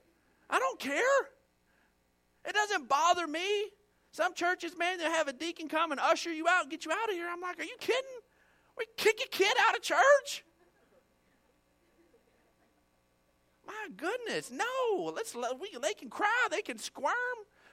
I 0.49 0.59
don't 0.59 0.79
care. 0.79 1.03
It 2.45 2.55
doesn't 2.55 2.89
bother 2.89 3.27
me. 3.27 3.71
Some 4.13 4.35
churches, 4.35 4.77
man, 4.79 4.99
they 4.99 5.05
have 5.05 5.29
a 5.29 5.33
deacon 5.33 5.69
come 5.69 5.91
and 5.91 6.01
usher 6.01 6.33
you 6.33 6.47
out 6.47 6.63
and 6.63 6.71
get 6.71 6.85
you 6.85 6.93
out 6.93 7.09
of 7.09 7.15
here. 7.15 7.27
I'm 7.29 7.41
like, 7.41 7.59
are 7.59 7.65
you 7.65 7.77
kidding? 7.81 8.03
We 8.79 8.87
kick 8.97 9.21
a 9.25 9.29
kid 9.29 9.53
out 9.67 9.77
of 9.77 9.83
church? 9.83 10.45
My 13.67 13.89
goodness, 13.97 14.51
no. 14.51 15.13
Let's 15.15 15.35
we, 15.35 15.77
they 15.81 15.95
can 15.95 16.11
cry, 16.11 16.47
they 16.51 16.63
can 16.63 16.79
squirm. 16.79 17.13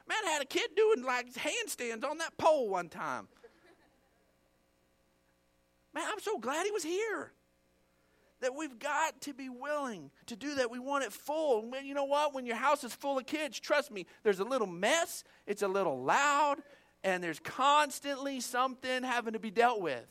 Man, 0.08 0.18
I 0.26 0.32
had 0.32 0.42
a 0.42 0.46
kid 0.46 0.72
doing 0.76 1.04
like 1.04 1.32
handstands 1.34 2.04
on 2.04 2.18
that 2.20 2.38
pole 2.38 2.70
one 2.70 2.90
time. 2.90 3.28
Man, 5.94 6.06
I'm 6.10 6.20
so 6.20 6.40
glad 6.40 6.66
he 6.66 6.72
was 6.72 6.84
here 6.84 7.34
that 8.42 8.56
we've 8.56 8.78
got 8.80 9.22
to 9.22 9.34
be 9.34 9.50
willing 9.50 10.12
to 10.26 10.36
do 10.36 10.56
that. 10.56 10.70
We 10.70 10.80
want 10.80 11.04
it 11.04 11.14
full. 11.14 11.72
You 11.84 11.94
know 11.94 12.06
what? 12.06 12.34
When 12.34 12.46
your 12.46 12.56
house 12.56 12.84
is 12.84 12.94
full 12.94 13.18
of 13.18 13.26
kids, 13.26 13.60
trust 13.60 13.92
me, 13.92 14.06
there's 14.24 14.40
a 14.40 14.44
little 14.44 14.68
mess, 14.68 15.24
it's 15.48 15.62
a 15.62 15.68
little 15.68 16.04
loud, 16.04 16.58
and 17.04 17.24
there's 17.24 17.40
constantly 17.40 18.40
something 18.40 19.04
having 19.04 19.34
to 19.34 19.40
be 19.40 19.52
dealt 19.52 19.82
with. 19.82 20.06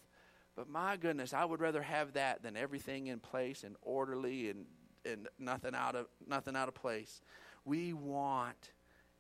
But 0.57 0.69
my 0.69 0.97
goodness, 0.97 1.33
I 1.33 1.45
would 1.45 1.61
rather 1.61 1.83
have 1.83 2.15
that 2.15 2.43
than 2.43 2.57
everything 2.57 3.07
in 3.07 3.19
place 3.19 3.65
and 3.65 3.77
orderly 3.83 4.51
and, 4.51 4.67
and 5.05 5.29
nothing 5.39 5.75
out 5.75 5.95
of 5.95 6.07
nothing 6.27 6.57
out 6.57 6.69
of 6.69 6.75
place. 6.75 7.23
We 7.65 7.93
want 7.93 8.73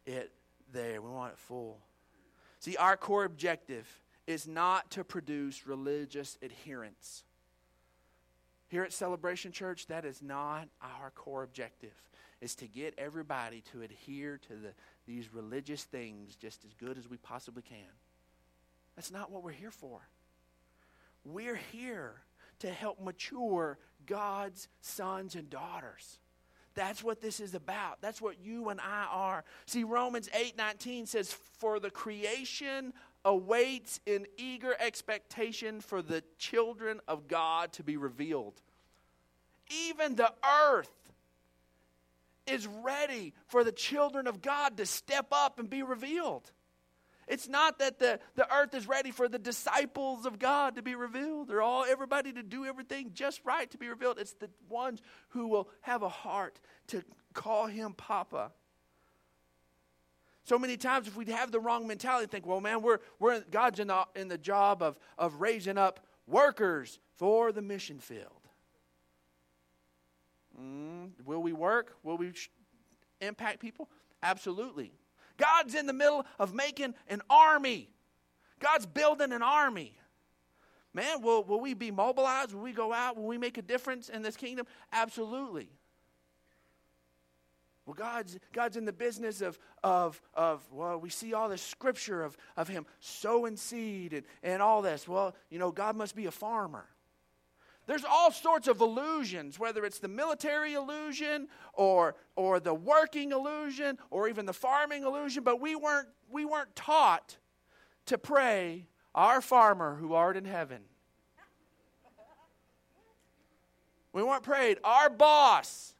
it 0.06 0.32
there. 0.72 1.00
We 1.00 1.10
want 1.10 1.32
it 1.32 1.38
full. 1.38 1.78
See, 2.58 2.76
our 2.76 2.96
core 2.96 3.24
objective 3.24 3.88
is 4.26 4.46
not 4.46 4.90
to 4.92 5.04
produce 5.04 5.66
religious 5.66 6.36
adherence. 6.42 7.24
Here 8.70 8.84
at 8.84 8.92
Celebration 8.92 9.50
Church, 9.50 9.88
that 9.88 10.04
is 10.04 10.22
not 10.22 10.68
our 10.80 11.10
core 11.10 11.42
objective. 11.42 11.90
Is 12.40 12.54
to 12.56 12.66
get 12.66 12.94
everybody 12.96 13.62
to 13.72 13.82
adhere 13.82 14.38
to 14.48 14.54
the, 14.54 14.72
these 15.06 15.34
religious 15.34 15.84
things 15.84 16.36
just 16.36 16.64
as 16.64 16.72
good 16.72 16.96
as 16.96 17.06
we 17.06 17.18
possibly 17.18 17.62
can. 17.62 17.92
That's 18.96 19.10
not 19.10 19.30
what 19.30 19.42
we're 19.42 19.50
here 19.50 19.72
for. 19.72 20.00
We're 21.24 21.60
here 21.72 22.22
to 22.60 22.70
help 22.70 23.00
mature 23.00 23.78
God's 24.06 24.68
sons 24.80 25.34
and 25.34 25.50
daughters. 25.50 26.18
That's 26.74 27.02
what 27.02 27.20
this 27.20 27.40
is 27.40 27.54
about. 27.54 28.00
That's 28.00 28.22
what 28.22 28.40
you 28.40 28.68
and 28.68 28.80
I 28.80 29.06
are. 29.10 29.44
See, 29.66 29.84
Romans 29.84 30.30
8 30.32 30.56
19 30.56 31.06
says, 31.06 31.32
For 31.32 31.80
the 31.80 31.90
creation 31.90 32.92
awaits 33.24 34.00
in 34.06 34.26
eager 34.36 34.74
expectation 34.78 35.80
for 35.80 36.02
the 36.02 36.22
children 36.38 37.00
of 37.06 37.28
God 37.28 37.72
to 37.74 37.82
be 37.82 37.96
revealed. 37.96 38.60
Even 39.88 40.16
the 40.16 40.32
earth 40.66 40.90
is 42.46 42.66
ready 42.66 43.34
for 43.46 43.62
the 43.62 43.72
children 43.72 44.26
of 44.26 44.42
God 44.42 44.76
to 44.78 44.86
step 44.86 45.26
up 45.32 45.58
and 45.58 45.68
be 45.68 45.82
revealed. 45.82 46.50
It's 47.28 47.48
not 47.48 47.78
that 47.78 48.00
the, 48.00 48.18
the 48.34 48.52
earth 48.52 48.74
is 48.74 48.88
ready 48.88 49.12
for 49.12 49.28
the 49.28 49.38
disciples 49.38 50.26
of 50.26 50.40
God 50.40 50.74
to 50.74 50.82
be 50.82 50.96
revealed. 50.96 51.46
They're 51.46 51.62
all 51.62 51.84
everybody 51.84 52.32
to 52.32 52.42
do 52.42 52.64
everything 52.64 53.12
just 53.14 53.40
right 53.44 53.70
to 53.70 53.78
be 53.78 53.88
revealed. 53.88 54.18
It's 54.18 54.32
the 54.32 54.50
ones 54.68 55.00
who 55.28 55.46
will 55.46 55.68
have 55.82 56.02
a 56.02 56.08
heart 56.08 56.58
to 56.88 57.04
call 57.32 57.66
him 57.66 57.92
Papa. 57.92 58.50
So 60.50 60.58
many 60.58 60.76
times, 60.76 61.06
if 61.06 61.14
we'd 61.14 61.28
have 61.28 61.52
the 61.52 61.60
wrong 61.60 61.86
mentality, 61.86 62.26
think, 62.26 62.44
well, 62.44 62.60
man, 62.60 62.82
we're, 62.82 62.98
we're 63.20 63.38
God's 63.52 63.78
in 63.78 63.86
the, 63.86 64.04
in 64.16 64.26
the 64.26 64.36
job 64.36 64.82
of, 64.82 64.98
of 65.16 65.40
raising 65.40 65.78
up 65.78 66.00
workers 66.26 66.98
for 67.14 67.52
the 67.52 67.62
mission 67.62 68.00
field. 68.00 68.48
Mm, 70.60 71.10
will 71.24 71.40
we 71.40 71.52
work? 71.52 71.94
Will 72.02 72.16
we 72.16 72.32
sh- 72.32 72.50
impact 73.20 73.60
people? 73.60 73.88
Absolutely. 74.24 74.90
God's 75.36 75.76
in 75.76 75.86
the 75.86 75.92
middle 75.92 76.26
of 76.40 76.52
making 76.52 76.94
an 77.06 77.22
army. 77.30 77.88
God's 78.58 78.86
building 78.86 79.30
an 79.30 79.42
army. 79.42 79.96
Man, 80.92 81.22
will, 81.22 81.44
will 81.44 81.60
we 81.60 81.74
be 81.74 81.92
mobilized? 81.92 82.54
Will 82.54 82.62
we 82.62 82.72
go 82.72 82.92
out? 82.92 83.16
Will 83.16 83.28
we 83.28 83.38
make 83.38 83.56
a 83.56 83.62
difference 83.62 84.08
in 84.08 84.22
this 84.22 84.36
kingdom? 84.36 84.66
Absolutely. 84.92 85.68
Well, 87.86 87.94
God's, 87.94 88.38
God's 88.52 88.76
in 88.76 88.84
the 88.84 88.92
business 88.92 89.40
of, 89.40 89.58
of, 89.82 90.20
of, 90.34 90.66
well, 90.70 90.98
we 90.98 91.10
see 91.10 91.34
all 91.34 91.48
this 91.48 91.62
scripture 91.62 92.22
of, 92.22 92.36
of 92.56 92.68
Him 92.68 92.86
sowing 93.00 93.56
seed 93.56 94.12
and, 94.12 94.24
and 94.42 94.62
all 94.62 94.82
this. 94.82 95.08
Well, 95.08 95.34
you 95.48 95.58
know, 95.58 95.72
God 95.72 95.96
must 95.96 96.14
be 96.14 96.26
a 96.26 96.30
farmer. 96.30 96.86
There's 97.86 98.04
all 98.04 98.30
sorts 98.30 98.68
of 98.68 98.80
illusions, 98.80 99.58
whether 99.58 99.84
it's 99.84 99.98
the 99.98 100.08
military 100.08 100.74
illusion 100.74 101.48
or, 101.72 102.14
or 102.36 102.60
the 102.60 102.74
working 102.74 103.32
illusion 103.32 103.98
or 104.10 104.28
even 104.28 104.46
the 104.46 104.52
farming 104.52 105.02
illusion, 105.02 105.42
but 105.42 105.60
we 105.60 105.74
weren't, 105.74 106.06
we 106.30 106.44
weren't 106.44 106.76
taught 106.76 107.38
to 108.06 108.18
pray, 108.18 108.86
Our 109.14 109.40
farmer 109.40 109.96
who 109.96 110.14
art 110.14 110.36
in 110.36 110.44
heaven. 110.44 110.82
We 114.12 114.22
weren't 114.22 114.42
prayed, 114.44 114.78
Our 114.84 115.10
boss 115.10 115.94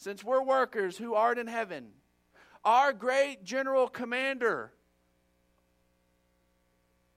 since 0.00 0.24
we're 0.24 0.42
workers 0.42 0.96
who 0.96 1.12
art 1.12 1.38
in 1.38 1.46
heaven, 1.46 1.88
our 2.64 2.94
great 2.94 3.44
general 3.44 3.86
commander, 3.86 4.72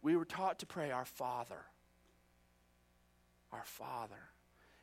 we 0.01 0.17
were 0.17 0.25
taught 0.25 0.59
to 0.59 0.65
pray, 0.65 0.91
Our 0.91 1.05
Father. 1.05 1.61
Our 3.53 3.63
Father. 3.63 4.19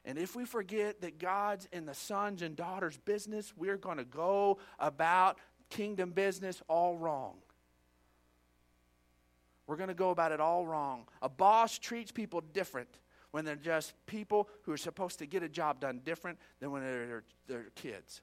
And 0.06 0.16
if 0.16 0.34
we 0.34 0.46
forget 0.46 1.02
that 1.02 1.18
God's 1.18 1.68
in 1.72 1.84
the 1.84 1.92
sons 1.92 2.40
and 2.40 2.56
daughters' 2.56 2.96
business, 2.96 3.52
we're 3.54 3.76
going 3.76 3.98
to 3.98 4.04
go 4.04 4.56
about 4.78 5.38
kingdom 5.68 6.12
business 6.12 6.62
all 6.68 6.96
wrong. 6.96 7.34
We're 9.66 9.76
going 9.76 9.88
to 9.88 9.94
go 9.94 10.08
about 10.08 10.32
it 10.32 10.40
all 10.40 10.66
wrong. 10.66 11.04
A 11.20 11.28
boss 11.28 11.78
treats 11.78 12.10
people 12.10 12.40
different 12.40 12.88
when 13.30 13.44
they're 13.44 13.56
just 13.56 13.94
people 14.06 14.48
who 14.62 14.72
are 14.72 14.76
supposed 14.76 15.18
to 15.20 15.26
get 15.26 15.42
a 15.42 15.48
job 15.48 15.80
done 15.80 16.00
different 16.04 16.38
than 16.60 16.70
when 16.70 16.82
they're, 16.82 17.22
they're 17.46 17.66
kids. 17.74 18.22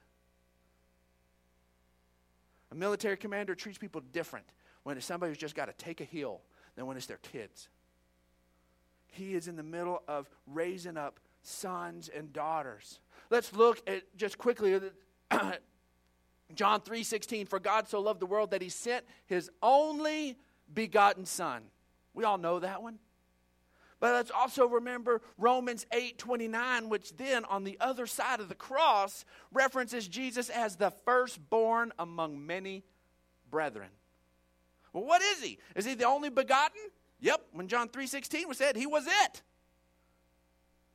A 2.70 2.74
military 2.74 3.16
commander 3.16 3.54
treats 3.54 3.78
people 3.78 4.02
different 4.12 4.46
when 4.82 4.96
it's 4.96 5.06
somebody 5.06 5.30
who's 5.30 5.38
just 5.38 5.54
got 5.54 5.66
to 5.66 5.84
take 5.84 6.00
a 6.00 6.04
hill 6.04 6.40
than 6.76 6.86
when 6.86 6.96
it's 6.96 7.06
their 7.06 7.18
kids. 7.18 7.68
He 9.06 9.34
is 9.34 9.48
in 9.48 9.56
the 9.56 9.62
middle 9.62 10.02
of 10.06 10.28
raising 10.46 10.96
up 10.96 11.18
sons 11.42 12.10
and 12.14 12.32
daughters. 12.32 13.00
Let's 13.30 13.52
look 13.54 13.80
at 13.86 14.02
just 14.16 14.38
quickly 14.38 14.78
John 16.54 16.80
3:16 16.80 17.48
for 17.48 17.58
God 17.58 17.88
so 17.88 18.00
loved 18.00 18.20
the 18.20 18.26
world 18.26 18.50
that 18.50 18.62
he 18.62 18.68
sent 18.68 19.04
his 19.26 19.50
only 19.62 20.36
begotten 20.72 21.24
son. 21.24 21.62
We 22.14 22.24
all 22.24 22.38
know 22.38 22.58
that 22.58 22.82
one. 22.82 22.98
But 24.00 24.14
let's 24.14 24.30
also 24.30 24.66
remember 24.66 25.20
Romans 25.36 25.86
8:29 25.92 26.88
which 26.88 27.16
then 27.16 27.44
on 27.44 27.64
the 27.64 27.76
other 27.80 28.06
side 28.06 28.40
of 28.40 28.48
the 28.48 28.54
cross 28.54 29.24
references 29.52 30.06
Jesus 30.06 30.50
as 30.50 30.76
the 30.76 30.90
firstborn 30.90 31.92
among 31.98 32.46
many 32.46 32.84
brethren. 33.50 33.90
Well, 34.92 35.04
what 35.04 35.22
is 35.22 35.42
he? 35.42 35.58
Is 35.74 35.84
he 35.84 35.94
the 35.94 36.06
only 36.06 36.30
begotten? 36.30 36.80
Yep, 37.20 37.48
when 37.52 37.68
John 37.68 37.88
3:16 37.88 38.46
was 38.46 38.58
said, 38.58 38.76
he 38.76 38.86
was 38.86 39.06
it. 39.06 39.42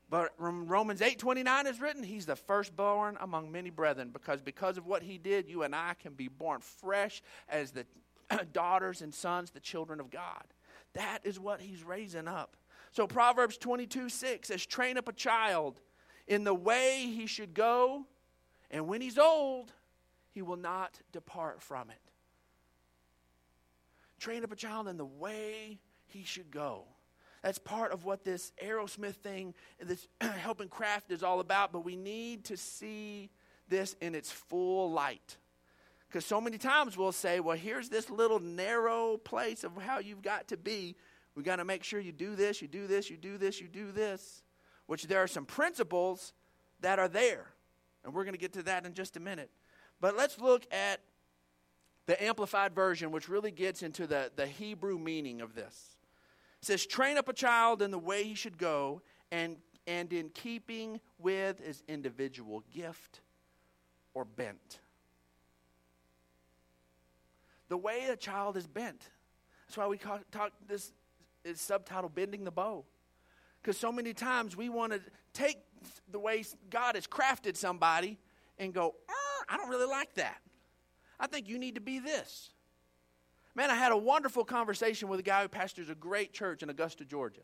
But 0.10 0.34
Romans 0.38 1.02
8:29 1.02 1.66
is 1.66 1.82
written, 1.82 2.04
he's 2.04 2.26
the 2.26 2.36
firstborn 2.36 3.18
among 3.20 3.52
many 3.52 3.70
brethren 3.70 4.12
because 4.12 4.42
because 4.42 4.78
of 4.78 4.86
what 4.86 5.04
he 5.04 5.18
did, 5.18 5.50
you 5.50 5.64
and 5.64 5.76
I 5.76 5.96
can 5.96 6.14
be 6.14 6.30
born 6.30 6.62
fresh 6.62 7.22
as 7.50 7.72
the 7.72 7.86
daughters 8.54 9.02
and 9.02 9.14
sons, 9.14 9.52
the 9.52 9.60
children 9.60 10.00
of 10.00 10.10
God. 10.10 10.46
That 10.94 11.20
is 11.24 11.40
what 11.40 11.60
he's 11.60 11.84
raising 11.84 12.28
up. 12.28 12.56
So 12.94 13.08
Proverbs 13.08 13.58
22 13.58 14.08
6 14.08 14.48
says, 14.48 14.66
Train 14.66 14.98
up 14.98 15.08
a 15.08 15.14
child 15.14 15.82
in 16.28 16.44
the 16.44 16.54
way 16.54 17.12
he 17.14 17.26
should 17.26 17.54
go, 17.54 18.06
and 18.72 18.88
when 18.88 19.02
he's 19.02 19.18
old, 19.18 19.74
he 20.32 20.42
will 20.42 20.58
not 20.58 21.00
depart 21.12 21.62
from 21.62 21.90
it. 21.90 21.98
Train 24.20 24.44
up 24.44 24.52
a 24.52 24.56
child 24.56 24.88
in 24.88 24.98
the 24.98 25.06
way 25.06 25.80
he 26.06 26.24
should 26.24 26.52
go. 26.52 26.84
That's 27.42 27.58
part 27.58 27.92
of 27.92 28.06
what 28.06 28.24
this 28.24 28.54
Arrowsmith 28.64 29.16
thing, 29.16 29.56
this 29.82 30.08
helping 30.22 30.70
craft 30.70 31.12
is 31.12 31.24
all 31.24 31.40
about, 31.40 31.74
but 31.74 31.84
we 31.84 31.96
need 31.96 32.46
to 32.46 32.58
see 32.58 33.32
this 33.68 33.96
in 34.02 34.14
its 34.14 34.32
full 34.32 34.92
light. 34.92 35.38
Because 36.08 36.26
so 36.26 36.40
many 36.40 36.60
times 36.60 36.96
we'll 36.96 37.12
say, 37.12 37.40
well, 37.40 37.58
here's 37.58 37.90
this 37.90 38.12
little 38.12 38.40
narrow 38.40 39.18
place 39.18 39.64
of 39.64 39.76
how 39.82 39.98
you've 39.98 40.22
got 40.22 40.48
to 40.50 40.58
be. 40.58 40.96
We 41.36 41.44
got 41.44 41.58
to 41.58 41.66
make 41.66 41.84
sure 41.84 42.00
you 42.00 42.12
do 42.12 42.36
this, 42.36 42.62
you 42.62 42.68
do 42.68 42.88
this, 42.88 43.10
you 43.10 43.18
do 43.18 43.38
this, 43.38 43.60
you 43.60 43.68
do 43.68 43.92
this. 43.92 44.44
Which 44.86 45.04
there 45.04 45.20
are 45.20 45.28
some 45.28 45.46
principles 45.46 46.34
that 46.82 47.00
are 47.00 47.08
there. 47.08 47.48
And 48.04 48.14
we're 48.14 48.24
going 48.24 48.34
to 48.34 48.40
get 48.40 48.54
to 48.54 48.64
that 48.64 48.86
in 48.86 48.94
just 48.94 49.16
a 49.18 49.20
minute. 49.20 49.50
But 50.02 50.18
let's 50.18 50.40
look 50.40 50.66
at 50.72 51.00
the 52.06 52.22
Amplified 52.22 52.76
Version, 52.76 53.12
which 53.12 53.30
really 53.30 53.52
gets 53.52 53.82
into 53.82 54.06
the, 54.06 54.32
the 54.36 54.46
Hebrew 54.46 55.00
meaning 55.00 55.40
of 55.40 55.56
this. 55.56 55.96
It 56.62 56.66
says, 56.66 56.86
Train 56.86 57.18
up 57.18 57.30
a 57.30 57.34
child 57.34 57.82
in 57.82 57.92
the 57.92 58.00
way 58.00 58.24
he 58.24 58.36
should 58.36 58.58
go, 58.58 59.02
and, 59.32 59.56
and 59.88 60.12
in 60.12 60.30
keeping 60.30 61.00
with 61.18 61.66
his 61.66 61.82
individual 61.88 62.64
gift 62.74 63.22
or 64.14 64.26
bent 64.26 64.80
the 67.74 67.78
way 67.78 68.06
a 68.12 68.16
child 68.16 68.56
is 68.56 68.68
bent. 68.68 69.10
That's 69.66 69.78
why 69.78 69.88
we 69.88 69.98
talk, 69.98 70.30
talk 70.30 70.52
this 70.68 70.92
is 71.44 71.62
subtitle 71.62 72.10
bending 72.10 72.44
the 72.44 72.52
bow. 72.52 72.86
Because 73.62 73.78
so 73.78 73.92
many 73.92 74.14
times 74.14 74.58
we 74.58 74.70
want 74.70 74.94
to 74.94 75.02
take 75.34 75.58
the 76.12 76.20
way 76.20 76.44
God 76.70 76.96
has 76.96 77.08
crafted 77.08 77.56
somebody 77.56 78.18
and 78.58 78.74
go, 78.74 78.96
I 79.50 79.58
don't 79.58 79.70
really 79.70 79.88
like 79.88 80.14
that. 80.16 80.42
I 81.20 81.28
think 81.28 81.48
you 81.48 81.58
need 81.58 81.76
to 81.76 81.82
be 81.82 82.00
this. 82.00 82.52
Man, 83.56 83.70
I 83.70 83.76
had 83.76 83.92
a 83.92 83.98
wonderful 83.98 84.44
conversation 84.44 85.10
with 85.10 85.20
a 85.20 85.24
guy 85.24 85.44
who 85.44 85.48
pastors 85.48 85.90
a 85.90 85.96
great 85.96 86.34
church 86.34 86.64
in 86.64 86.70
Augusta, 86.70 87.06
Georgia, 87.06 87.42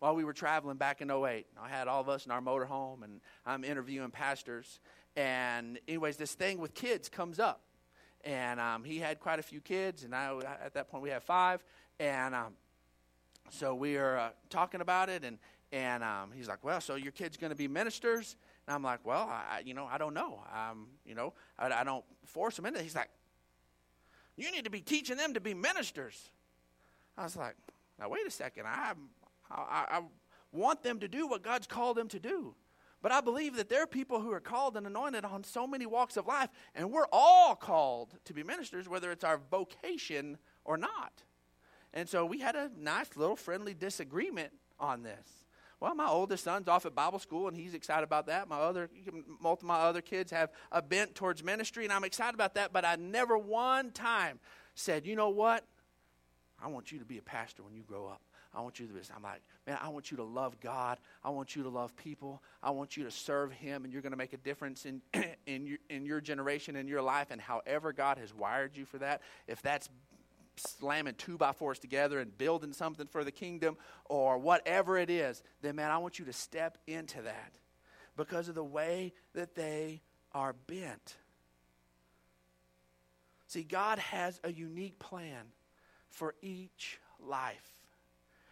while 0.00 0.14
we 0.14 0.24
were 0.24 0.32
traveling 0.32 0.76
back 0.76 1.00
in 1.00 1.10
08. 1.10 1.46
I 1.60 1.68
had 1.68 1.88
all 1.88 2.00
of 2.00 2.08
us 2.08 2.26
in 2.26 2.32
our 2.32 2.40
motorhome, 2.40 3.04
and 3.04 3.20
I'm 3.46 3.62
interviewing 3.62 4.10
pastors. 4.10 4.80
And, 5.14 5.78
anyways, 5.86 6.16
this 6.16 6.34
thing 6.34 6.58
with 6.58 6.74
kids 6.74 7.08
comes 7.08 7.38
up 7.38 7.62
and 8.24 8.60
um, 8.60 8.84
he 8.84 8.98
had 8.98 9.20
quite 9.20 9.38
a 9.38 9.42
few 9.42 9.60
kids, 9.60 10.04
and 10.04 10.14
I, 10.14 10.38
at 10.64 10.74
that 10.74 10.88
point 10.88 11.02
we 11.02 11.10
had 11.10 11.22
five, 11.22 11.62
and 11.98 12.34
um, 12.34 12.54
so 13.50 13.74
we 13.74 13.96
are 13.96 14.16
uh, 14.16 14.30
talking 14.50 14.80
about 14.80 15.08
it, 15.08 15.24
and 15.24 15.38
and 15.72 16.04
um, 16.04 16.30
he's 16.34 16.48
like, 16.48 16.62
"Well, 16.62 16.80
so 16.80 16.94
your 16.94 17.12
kid's 17.12 17.36
going 17.36 17.50
to 17.50 17.56
be 17.56 17.68
ministers?" 17.68 18.36
And 18.66 18.74
I'm 18.74 18.82
like, 18.82 19.00
"Well, 19.04 19.28
I, 19.28 19.62
you 19.64 19.74
know, 19.74 19.88
I 19.90 19.98
don't 19.98 20.14
know. 20.14 20.42
Um, 20.54 20.88
you 21.04 21.14
know, 21.14 21.32
I, 21.58 21.70
I 21.70 21.84
don't 21.84 22.04
force 22.24 22.56
them 22.56 22.66
into." 22.66 22.80
It. 22.80 22.82
He's 22.82 22.94
like, 22.94 23.10
"You 24.36 24.50
need 24.50 24.64
to 24.64 24.70
be 24.70 24.80
teaching 24.80 25.16
them 25.16 25.34
to 25.34 25.40
be 25.40 25.54
ministers." 25.54 26.30
I 27.16 27.24
was 27.24 27.36
like, 27.36 27.56
"Now 27.98 28.08
wait 28.08 28.26
a 28.26 28.30
second. 28.30 28.66
I, 28.66 28.92
I, 29.50 29.86
I 29.90 30.02
want 30.52 30.82
them 30.82 31.00
to 31.00 31.08
do 31.08 31.26
what 31.26 31.42
God's 31.42 31.66
called 31.66 31.96
them 31.96 32.08
to 32.08 32.20
do." 32.20 32.54
But 33.02 33.10
I 33.10 33.20
believe 33.20 33.56
that 33.56 33.68
there 33.68 33.82
are 33.82 33.86
people 33.86 34.20
who 34.20 34.32
are 34.32 34.40
called 34.40 34.76
and 34.76 34.86
anointed 34.86 35.24
on 35.24 35.42
so 35.42 35.66
many 35.66 35.86
walks 35.86 36.16
of 36.16 36.28
life, 36.28 36.50
and 36.74 36.92
we're 36.92 37.08
all 37.10 37.56
called 37.56 38.14
to 38.26 38.32
be 38.32 38.44
ministers, 38.44 38.88
whether 38.88 39.10
it's 39.10 39.24
our 39.24 39.40
vocation 39.50 40.38
or 40.64 40.76
not. 40.76 41.24
And 41.94 42.08
so 42.08 42.24
we 42.24 42.38
had 42.38 42.56
a 42.56 42.70
nice 42.78 43.08
little 43.16 43.36
friendly 43.36 43.74
disagreement 43.74 44.52
on 44.80 45.02
this. 45.02 45.42
Well, 45.82 45.94
my 45.96 46.06
oldest 46.06 46.44
son's 46.44 46.68
off 46.68 46.86
at 46.86 46.94
Bible 46.94 47.18
school, 47.18 47.48
and 47.48 47.56
he's 47.56 47.74
excited 47.74 48.04
about 48.04 48.26
that. 48.26 48.48
My 48.48 48.58
other, 48.58 48.88
most 49.40 49.62
of 49.62 49.66
my 49.66 49.80
other 49.80 50.00
kids 50.00 50.30
have 50.30 50.50
a 50.70 50.80
bent 50.80 51.16
towards 51.16 51.42
ministry, 51.42 51.82
and 51.82 51.92
I'm 51.92 52.04
excited 52.04 52.34
about 52.34 52.54
that. 52.54 52.72
But 52.72 52.84
I 52.84 52.94
never 52.94 53.36
one 53.36 53.90
time 53.90 54.38
said, 54.76 55.06
you 55.06 55.16
know 55.16 55.30
what? 55.30 55.64
I 56.62 56.68
want 56.68 56.92
you 56.92 57.00
to 57.00 57.04
be 57.04 57.18
a 57.18 57.22
pastor 57.22 57.64
when 57.64 57.74
you 57.74 57.82
grow 57.82 58.06
up. 58.06 58.22
I 58.54 58.60
want 58.60 58.78
you 58.78 58.86
to 58.86 58.92
be 58.92 58.98
this. 58.98 59.10
I'm 59.14 59.22
like, 59.22 59.42
man, 59.66 59.78
I 59.82 59.88
want 59.88 60.10
you 60.10 60.18
to 60.18 60.22
love 60.22 60.60
God. 60.60 60.98
I 61.24 61.30
want 61.30 61.56
you 61.56 61.62
to 61.64 61.68
love 61.68 61.96
people. 61.96 62.42
I 62.62 62.70
want 62.70 62.96
you 62.96 63.02
to 63.04 63.10
serve 63.10 63.50
Him, 63.50 63.84
and 63.84 63.92
you're 63.92 64.02
going 64.02 64.12
to 64.12 64.18
make 64.18 64.34
a 64.34 64.38
difference 64.38 64.84
in, 64.84 65.00
in, 65.46 65.66
your, 65.66 65.78
in 65.90 66.04
your 66.04 66.20
generation, 66.20 66.76
in 66.76 66.86
your 66.86 67.02
life, 67.02 67.28
and 67.30 67.40
however 67.40 67.92
God 67.92 68.18
has 68.18 68.32
wired 68.32 68.76
you 68.76 68.84
for 68.84 68.98
that. 68.98 69.22
If 69.48 69.62
that's 69.62 69.88
slamming 70.56 71.14
two 71.14 71.36
by 71.36 71.52
fours 71.52 71.78
together 71.78 72.20
and 72.20 72.36
building 72.36 72.72
something 72.72 73.06
for 73.06 73.24
the 73.24 73.32
kingdom 73.32 73.76
or 74.06 74.38
whatever 74.38 74.98
it 74.98 75.10
is, 75.10 75.42
then, 75.62 75.76
man, 75.76 75.90
I 75.90 75.98
want 75.98 76.18
you 76.18 76.24
to 76.26 76.32
step 76.32 76.78
into 76.86 77.22
that 77.22 77.52
because 78.16 78.48
of 78.48 78.54
the 78.54 78.64
way 78.64 79.12
that 79.34 79.54
they 79.54 80.02
are 80.32 80.54
bent. 80.66 81.16
See, 83.48 83.64
God 83.64 83.98
has 83.98 84.40
a 84.44 84.52
unique 84.52 84.98
plan 84.98 85.44
for 86.08 86.34
each 86.40 86.98
life. 87.20 87.74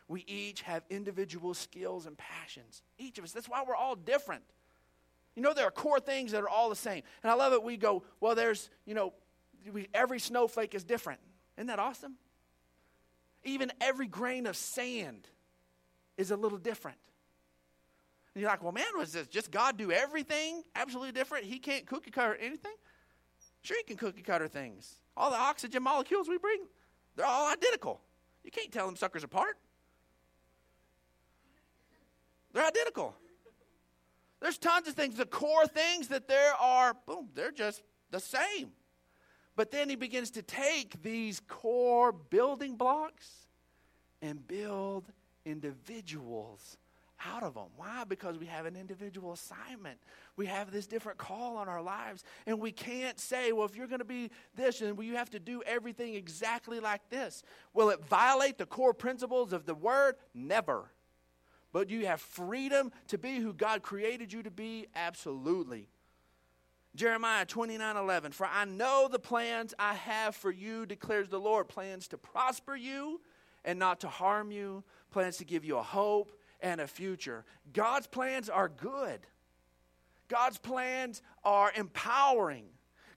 We 0.09 0.25
each 0.27 0.63
have 0.63 0.83
individual 0.91 1.55
skills 1.55 2.07
and 2.07 2.19
passions. 2.19 2.83
Each 2.99 3.17
of 3.19 3.25
us. 3.25 3.33
That's 3.33 3.49
why 3.49 3.63
we're 3.67 3.77
all 3.77 3.95
different. 3.95 4.43
You 5.37 5.43
know, 5.43 5.55
there 5.55 5.67
are 5.67 5.71
core 5.71 6.01
things 6.01 6.33
that 6.33 6.43
are 6.43 6.49
all 6.49 6.69
the 6.69 6.77
same. 6.77 7.03
And 7.23 7.31
I 7.31 7.35
love 7.35 7.53
it. 7.53 7.63
We 7.63 7.77
go, 7.77 8.03
well, 8.21 8.35
there's, 8.35 8.69
you 8.85 8.95
know, 8.95 9.13
we, 9.73 9.89
every 9.95 10.19
snowflake 10.19 10.75
is 10.75 10.83
different. 10.83 11.21
Isn't 11.61 11.67
that 11.67 11.79
awesome? 11.79 12.15
Even 13.45 13.71
every 13.83 14.07
grain 14.07 14.47
of 14.47 14.57
sand 14.57 15.29
is 16.17 16.31
a 16.31 16.37
little 16.37 16.57
different. 16.57 16.97
And 18.35 18.41
you're 18.41 18.51
like, 18.51 18.63
well, 18.63 18.73
man, 18.73 18.87
was 18.97 19.13
this 19.13 19.27
just 19.27 19.51
God 19.51 19.77
do 19.77 19.93
everything 19.93 20.63
absolutely 20.75 21.13
different? 21.13 21.45
He 21.45 21.59
can't 21.59 21.87
cookie 21.87 22.11
cutter 22.11 22.35
anything? 22.37 22.73
Sure, 23.61 23.77
he 23.77 23.83
can 23.83 23.99
cookie 23.99 24.23
cutter 24.23 24.49
things. 24.49 25.01
All 25.19 25.31
the 25.31 25.37
oxygen 25.37 25.83
molecules 25.83 26.31
we 26.31 26.39
bring, 26.39 26.63
they're 27.15 27.27
all 27.27 27.53
identical. 27.53 28.01
You 28.43 28.51
can't 28.51 28.73
tell 28.73 28.87
them 28.87 28.97
suckers 28.97 29.23
apart. 29.23 29.59
They're 32.55 32.65
identical. 32.65 33.15
There's 34.41 34.57
tons 34.57 34.89
of 34.89 34.95
things, 34.95 35.17
the 35.17 35.27
core 35.27 35.67
things 35.67 36.09
that 36.09 36.27
there 36.27 36.55
are, 36.55 36.97
boom, 37.07 37.29
they're 37.35 37.53
just 37.53 37.83
the 38.11 38.21
same. 38.21 38.71
But 39.61 39.73
then 39.73 39.91
he 39.91 39.95
begins 39.95 40.31
to 40.31 40.43
take 40.43 41.03
these 41.03 41.43
core 41.47 42.13
building 42.13 42.77
blocks 42.77 43.29
and 44.23 44.49
build 44.49 45.05
individuals 45.45 46.79
out 47.27 47.43
of 47.43 47.53
them. 47.53 47.67
Why? 47.77 48.05
Because 48.09 48.39
we 48.39 48.47
have 48.47 48.65
an 48.65 48.75
individual 48.75 49.35
assignment. 49.35 49.99
We 50.37 50.47
have 50.47 50.71
this 50.71 50.87
different 50.87 51.19
call 51.19 51.59
on 51.59 51.69
our 51.69 51.83
lives. 51.83 52.25
And 52.47 52.59
we 52.59 52.73
can't 52.73 53.21
say, 53.21 53.53
well, 53.53 53.67
if 53.67 53.77
you're 53.77 53.87
going 53.87 53.99
to 53.99 54.05
be 54.07 54.31
this, 54.55 54.79
then 54.79 54.97
you 54.99 55.17
have 55.17 55.29
to 55.29 55.39
do 55.39 55.63
everything 55.67 56.15
exactly 56.15 56.81
like 56.81 57.11
this. 57.11 57.43
Will 57.75 57.91
it 57.91 58.03
violate 58.03 58.57
the 58.57 58.65
core 58.65 58.95
principles 58.95 59.53
of 59.53 59.67
the 59.67 59.75
word? 59.75 60.15
Never. 60.33 60.91
But 61.71 61.91
you 61.91 62.07
have 62.07 62.23
freedom 62.23 62.93
to 63.09 63.19
be 63.19 63.41
who 63.41 63.53
God 63.53 63.83
created 63.83 64.33
you 64.33 64.43
to 64.43 64.51
be? 64.51 64.87
Absolutely. 64.97 65.91
Jeremiah 66.97 67.47
29 67.47 67.97
11. 67.97 68.33
For 68.33 68.47
I 68.47 68.65
know 68.65 69.09
the 69.11 69.19
plans 69.19 69.75
I 69.79 69.95
have 69.95 70.35
for 70.35 70.51
you, 70.51 70.87
declares 70.87 71.29
the 71.29 71.39
Lord 71.39 71.69
plans 71.69 72.09
to 72.09 72.19
prosper 72.19 72.75
you 72.75 73.21
and 73.65 73.79
not 73.79 74.01
to 74.01 74.09
harm 74.09 74.51
you, 74.51 74.83
plans 75.11 75.37
to 75.39 75.45
give 75.45 75.65
you 75.65 75.77
a 75.77 75.83
hope 75.83 76.33
and 76.61 76.81
a 76.81 76.87
future. 76.87 77.45
God's 77.73 78.07
plans 78.07 78.49
are 78.49 78.69
good, 78.69 79.21
God's 80.29 80.59
plans 80.59 81.23
are 81.45 81.73
empowering. 81.75 82.65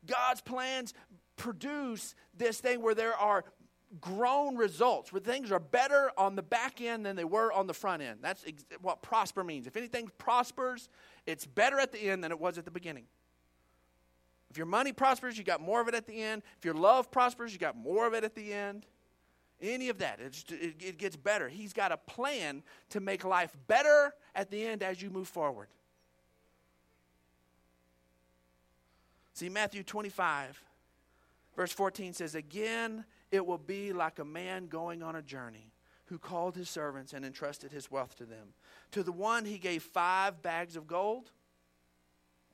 God's 0.06 0.42
plans 0.42 0.94
produce 1.38 2.14
this 2.38 2.60
thing 2.60 2.82
where 2.82 2.94
there 2.94 3.16
are 3.16 3.46
grown 4.02 4.56
results, 4.56 5.14
where 5.14 5.22
things 5.22 5.52
are 5.52 5.60
better 5.60 6.12
on 6.18 6.36
the 6.36 6.42
back 6.42 6.82
end 6.82 7.06
than 7.06 7.16
they 7.16 7.24
were 7.24 7.54
on 7.54 7.68
the 7.68 7.74
front 7.74 8.02
end. 8.02 8.20
That's 8.22 8.44
ex- 8.46 8.66
what 8.82 9.02
prosper 9.02 9.44
means. 9.44 9.68
If 9.68 9.78
anything 9.78 10.10
prospers, 10.18 10.90
it's 11.26 11.46
better 11.46 11.80
at 11.80 11.92
the 11.92 12.10
end 12.10 12.24
than 12.24 12.32
it 12.32 12.40
was 12.40 12.58
at 12.58 12.66
the 12.66 12.72
beginning. 12.72 13.06
If 14.54 14.58
your 14.60 14.68
money 14.68 14.94
prospers, 14.94 15.36
you 15.36 15.44
got 15.44 15.62
more 15.62 15.82
of 15.82 15.88
it 15.88 15.96
at 15.96 16.06
the 16.06 16.22
end. 16.22 16.44
If 16.60 16.64
your 16.64 16.76
love 16.76 17.10
prospers, 17.10 17.54
you 17.54 17.58
got 17.58 17.76
more 17.76 18.06
of 18.06 18.14
it 18.14 18.24
at 18.24 18.36
the 18.36 18.54
end. 18.54 18.86
Any 19.60 19.90
of 19.90 19.98
that, 19.98 20.20
it, 20.20 20.44
it 20.80 21.00
gets 21.00 21.16
better. 21.16 21.50
He's 21.50 21.74
got 21.74 21.92
a 21.92 21.98
plan 21.98 22.62
to 22.92 23.00
make 23.00 23.24
life 23.24 23.58
better 23.66 24.14
at 24.36 24.52
the 24.52 24.64
end 24.64 24.84
as 24.84 25.02
you 25.02 25.10
move 25.10 25.28
forward. 25.28 25.70
See, 29.34 29.50
Matthew 29.50 29.82
25, 29.82 30.62
verse 31.56 31.72
14 31.72 32.14
says, 32.14 32.36
Again, 32.36 33.06
it 33.32 33.44
will 33.44 33.58
be 33.58 33.92
like 33.92 34.20
a 34.20 34.26
man 34.26 34.68
going 34.68 35.02
on 35.02 35.16
a 35.16 35.24
journey 35.24 35.72
who 36.06 36.20
called 36.20 36.56
his 36.56 36.70
servants 36.70 37.12
and 37.12 37.26
entrusted 37.26 37.72
his 37.72 37.90
wealth 37.90 38.16
to 38.18 38.26
them. 38.26 38.54
To 38.92 39.02
the 39.02 39.12
one, 39.12 39.46
he 39.46 39.58
gave 39.58 39.82
five 39.82 40.44
bags 40.44 40.76
of 40.76 40.86
gold. 40.86 41.32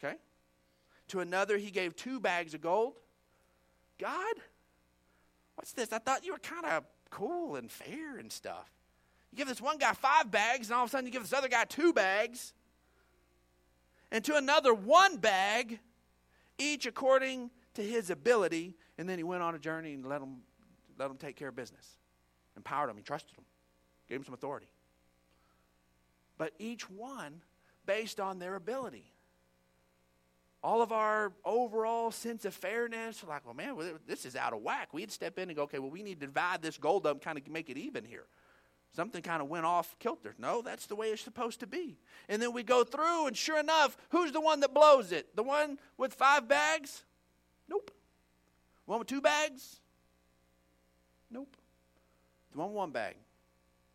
Okay? 0.02 0.16
To 1.10 1.20
another, 1.20 1.58
he 1.58 1.72
gave 1.72 1.96
two 1.96 2.20
bags 2.20 2.54
of 2.54 2.62
gold. 2.62 2.94
God, 4.00 4.36
what's 5.56 5.74
this? 5.74 5.92
I 5.92 5.98
thought 6.00 6.26
you 6.26 6.32
were 6.34 6.40
kind 6.40 6.66
of 6.66 6.84
cool 7.10 7.56
and 7.56 7.70
fair 7.70 8.18
and 8.18 8.32
stuff. 8.32 8.72
You 9.32 9.38
give 9.38 9.48
this 9.48 9.62
one 9.62 9.78
guy 9.78 9.94
five 9.94 10.32
bags, 10.32 10.70
and 10.70 10.78
all 10.78 10.84
of 10.84 10.90
a 10.90 10.92
sudden 10.92 11.06
you 11.06 11.12
give 11.12 11.22
this 11.22 11.34
other 11.34 11.48
guy 11.48 11.66
two 11.66 11.94
bags. 11.94 12.54
And 14.12 14.24
to 14.26 14.36
another, 14.36 14.74
one 14.74 15.18
bag, 15.18 15.80
each 16.58 16.86
according 16.86 17.52
to 17.76 17.84
his 17.84 18.10
ability. 18.10 18.76
And 18.98 19.08
then 19.08 19.18
he 19.18 19.24
went 19.24 19.44
on 19.44 19.56
a 19.56 19.60
journey 19.60 19.94
and 19.94 20.06
let 20.06 20.22
him, 20.22 20.38
let 20.98 21.10
him 21.10 21.18
take 21.18 21.36
care 21.36 21.50
of 21.50 21.56
business. 21.56 21.98
Empowered 22.58 22.90
him, 22.90 22.98
he 22.98 23.04
trusted 23.04 23.36
him, 23.38 23.46
gave 24.08 24.18
him 24.18 24.26
some 24.26 24.34
authority. 24.34 24.68
But 26.38 26.54
each 26.60 26.90
one 26.90 27.42
based 27.86 28.20
on 28.20 28.40
their 28.40 28.56
ability 28.56 29.12
all 30.62 30.82
of 30.82 30.92
our 30.92 31.32
overall 31.46 32.12
sense 32.12 32.44
of 32.46 32.54
fairness, 32.54 33.24
like, 33.28 33.46
well, 33.46 33.54
man, 33.54 33.78
this 34.06 34.26
is 34.26 34.36
out 34.36 34.54
of 34.54 34.62
whack. 34.62 34.94
We'd 34.94 35.12
step 35.12 35.40
in 35.40 35.50
and 35.50 35.56
go, 35.56 35.64
okay, 35.64 35.80
well, 35.80 35.90
we 35.90 36.04
need 36.04 36.20
to 36.20 36.26
divide 36.26 36.62
this 36.62 36.78
gold 36.78 37.08
up, 37.08 37.24
kind 37.24 37.38
of 37.38 37.48
make 37.48 37.70
it 37.70 37.78
even 37.78 38.04
here. 38.04 38.26
Something 38.96 39.22
kind 39.22 39.42
of 39.42 39.48
went 39.48 39.66
off 39.66 39.96
kilter. 40.00 40.36
No, 40.38 40.62
that's 40.62 40.88
the 40.88 40.96
way 40.96 41.08
it's 41.08 41.22
supposed 41.22 41.60
to 41.62 41.68
be. 41.68 41.98
And 42.28 42.42
then 42.42 42.54
we 42.54 42.64
go 42.64 42.84
through, 42.84 43.28
and 43.28 43.38
sure 43.38 43.60
enough, 43.60 43.96
who's 44.10 44.32
the 44.32 44.42
one 44.42 44.60
that 44.62 44.74
blows 44.74 45.12
it? 45.12 45.36
The 45.36 45.44
one 45.44 45.78
with 45.98 46.14
five 46.14 46.48
bags? 46.48 47.04
Nope. 47.70 47.92
The 48.86 48.92
one 48.92 49.00
with 49.00 49.08
two 49.08 49.22
bags? 49.22 49.80
Nope. 51.32 51.56
The 52.52 52.58
one 52.58 52.70
with 52.70 52.78
one 52.78 52.92
bag. 52.92 53.16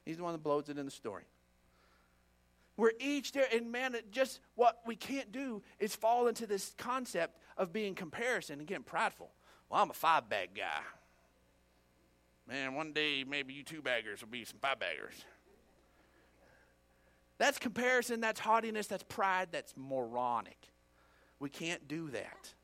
He's 0.07 0.16
the 0.16 0.22
one 0.22 0.33
that 0.33 0.42
blows 0.42 0.68
it 0.68 0.79
in 0.79 0.85
the 0.85 0.92
story. 0.92 1.24
We're 2.77 2.93
each 2.99 3.33
there, 3.33 3.47
and 3.53 3.71
man, 3.71 3.97
just 4.11 4.41
what 4.57 4.81
we 4.85 4.97
can't 4.97 5.31
do 5.31 5.63
is 5.79 5.95
fall 5.95 6.27
into 6.27 6.47
this 6.47 6.75
concept 6.77 7.39
of 7.57 7.73
being 7.73 7.95
comparison 7.95 8.59
and 8.59 8.67
getting 8.67 8.83
prideful. 8.83 9.31
Well, 9.71 9.81
I'm 9.81 9.91
a 9.91 9.95
five 9.95 10.29
bag 10.29 10.51
guy. 10.57 10.81
Man, 12.49 12.75
one 12.75 12.93
day 12.93 13.25
maybe 13.25 13.55
you 13.55 13.63
two 13.63 13.81
baggers 13.81 14.21
will 14.21 14.29
be 14.29 14.45
some 14.45 14.59
five 14.61 14.79
baggers. 14.79 15.25
That's 17.39 17.59
comparison, 17.59 18.21
that's 18.21 18.41
haughtiness, 18.41 18.87
that's 18.87 19.05
pride, 19.05 19.49
that's 19.51 19.75
moronic. 19.77 20.69
We 21.39 21.51
can't 21.51 21.87
do 21.89 22.11
that. 22.11 22.55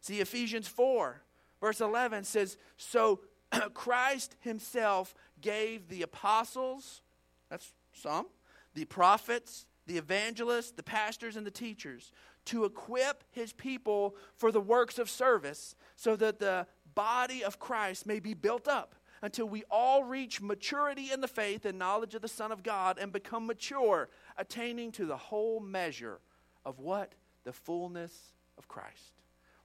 See, 0.00 0.20
Ephesians 0.20 0.68
4, 0.68 1.20
verse 1.60 1.80
11 1.80 2.24
says, 2.24 2.56
So 2.76 3.20
Christ 3.74 4.36
himself 4.40 5.14
gave 5.40 5.88
the 5.88 6.02
apostles, 6.02 7.02
that's 7.50 7.72
some. 7.92 8.26
The 8.74 8.84
prophets, 8.84 9.66
the 9.86 9.98
evangelists, 9.98 10.72
the 10.72 10.82
pastors, 10.82 11.36
and 11.36 11.46
the 11.46 11.50
teachers 11.50 12.12
to 12.46 12.64
equip 12.64 13.24
his 13.30 13.52
people 13.52 14.16
for 14.36 14.52
the 14.52 14.60
works 14.60 14.98
of 14.98 15.10
service 15.10 15.74
so 15.96 16.16
that 16.16 16.38
the 16.38 16.66
body 16.94 17.44
of 17.44 17.58
Christ 17.58 18.06
may 18.06 18.20
be 18.20 18.34
built 18.34 18.68
up 18.68 18.94
until 19.22 19.48
we 19.48 19.64
all 19.70 20.04
reach 20.04 20.40
maturity 20.40 21.10
in 21.10 21.20
the 21.20 21.28
faith 21.28 21.64
and 21.64 21.78
knowledge 21.78 22.14
of 22.14 22.22
the 22.22 22.28
Son 22.28 22.52
of 22.52 22.62
God 22.62 22.98
and 22.98 23.12
become 23.12 23.46
mature, 23.46 24.08
attaining 24.36 24.92
to 24.92 25.06
the 25.06 25.16
whole 25.16 25.60
measure 25.60 26.20
of 26.64 26.78
what? 26.78 27.14
The 27.44 27.52
fullness 27.52 28.34
of 28.58 28.68
Christ. 28.68 29.15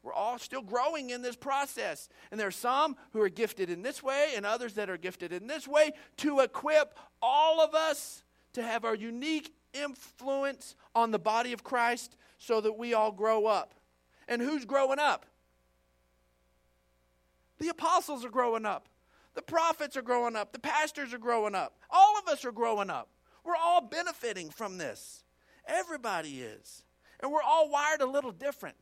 We're 0.04 0.14
all 0.14 0.40
still 0.40 0.62
growing 0.62 1.12
in 1.12 1.22
this 1.22 1.36
process. 1.36 2.10
And 2.32 2.40
there 2.40 2.48
are 2.48 2.52
some 2.52 2.96
who 3.14 3.22
are 3.22 3.30
gifted 3.30 3.70
in 3.70 3.82
this 3.84 4.02
way 4.02 4.32
and 4.36 4.46
others 4.46 4.74
that 4.74 4.90
are 4.90 4.98
gifted 4.98 5.32
in 5.32 5.48
this 5.48 5.68
way 5.68 5.92
to 6.18 6.40
equip 6.40 6.98
all 7.22 7.62
of 7.62 7.76
us 7.76 8.24
to 8.54 8.64
have 8.64 8.84
our 8.84 8.96
unique 8.96 9.54
influence 9.74 10.76
on 10.96 11.12
the 11.12 11.20
body 11.20 11.54
of 11.54 11.64
Christ 11.64 12.18
so 12.38 12.62
that 12.62 12.78
we 12.78 12.94
all 12.94 13.12
grow 13.12 13.46
up. 13.46 13.74
And 14.28 14.42
who's 14.42 14.66
growing 14.66 15.00
up? 15.00 15.26
The 17.60 17.70
apostles 17.70 18.26
are 18.26 18.30
growing 18.30 18.66
up. 18.66 18.88
The 19.36 19.42
prophets 19.42 19.96
are 19.96 20.02
growing 20.02 20.36
up. 20.36 20.52
The 20.52 20.60
pastors 20.60 21.14
are 21.14 21.20
growing 21.20 21.56
up. 21.56 21.78
All 21.90 22.18
of 22.18 22.28
us 22.28 22.44
are 22.44 22.52
growing 22.52 22.90
up. 22.90 23.10
We're 23.44 23.56
all 23.56 23.82
benefiting 23.82 24.50
from 24.50 24.78
this. 24.78 25.24
Everybody 25.68 26.42
is. 26.42 26.84
And 27.22 27.32
we're 27.32 27.44
all 27.44 27.70
wired 27.70 28.02
a 28.02 28.06
little 28.06 28.32
different. 28.32 28.76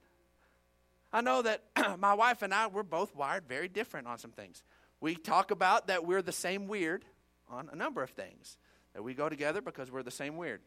I 1.12 1.22
know 1.22 1.42
that 1.42 1.64
my 2.00 2.14
wife 2.14 2.42
and 2.42 2.54
I, 2.54 2.68
we're 2.68 2.84
both 2.84 3.16
wired 3.16 3.48
very 3.48 3.68
different 3.68 4.08
on 4.08 4.18
some 4.18 4.32
things. 4.32 4.64
We 5.02 5.16
talk 5.16 5.52
about 5.52 5.88
that 5.88 6.06
we're 6.06 6.22
the 6.22 6.32
same 6.32 6.68
weird 6.68 7.06
on 7.50 7.70
a 7.72 7.76
number 7.76 8.04
of 8.04 8.12
things, 8.12 8.58
that 8.94 9.04
we 9.04 9.14
go 9.14 9.30
together 9.30 9.62
because 9.62 9.92
we're 9.92 10.04
the 10.04 10.12
same 10.12 10.38
weird. 10.38 10.62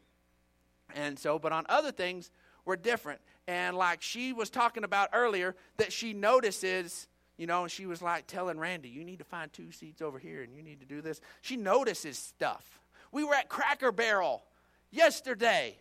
And 0.95 1.19
so, 1.19 1.39
but 1.39 1.53
on 1.53 1.65
other 1.69 1.93
things, 1.93 2.31
we're 2.65 2.77
different. 2.77 3.21
And 3.47 3.77
like 3.77 4.03
she 4.03 4.33
was 4.33 4.51
talking 4.51 4.85
about 4.85 5.11
earlier, 5.13 5.55
that 5.77 5.93
she 5.93 6.13
notices, 6.13 7.09
you 7.37 7.47
know, 7.47 7.63
and 7.63 7.71
she 7.71 7.87
was 7.87 8.03
like 8.03 8.27
telling 8.27 8.59
Randy, 8.59 8.89
you 8.89 9.05
need 9.05 9.19
to 9.19 9.25
find 9.25 9.53
two 9.53 9.71
seats 9.71 10.03
over 10.03 10.19
here 10.19 10.43
and 10.43 10.55
you 10.55 10.63
need 10.63 10.81
to 10.81 10.87
do 10.87 11.01
this. 11.01 11.21
She 11.41 11.57
notices 11.57 12.19
stuff. 12.19 12.81
We 13.11 13.25
were 13.25 13.35
at 13.35 13.49
Cracker 13.49 13.93
Barrel 13.93 14.43
yesterday 14.91 15.77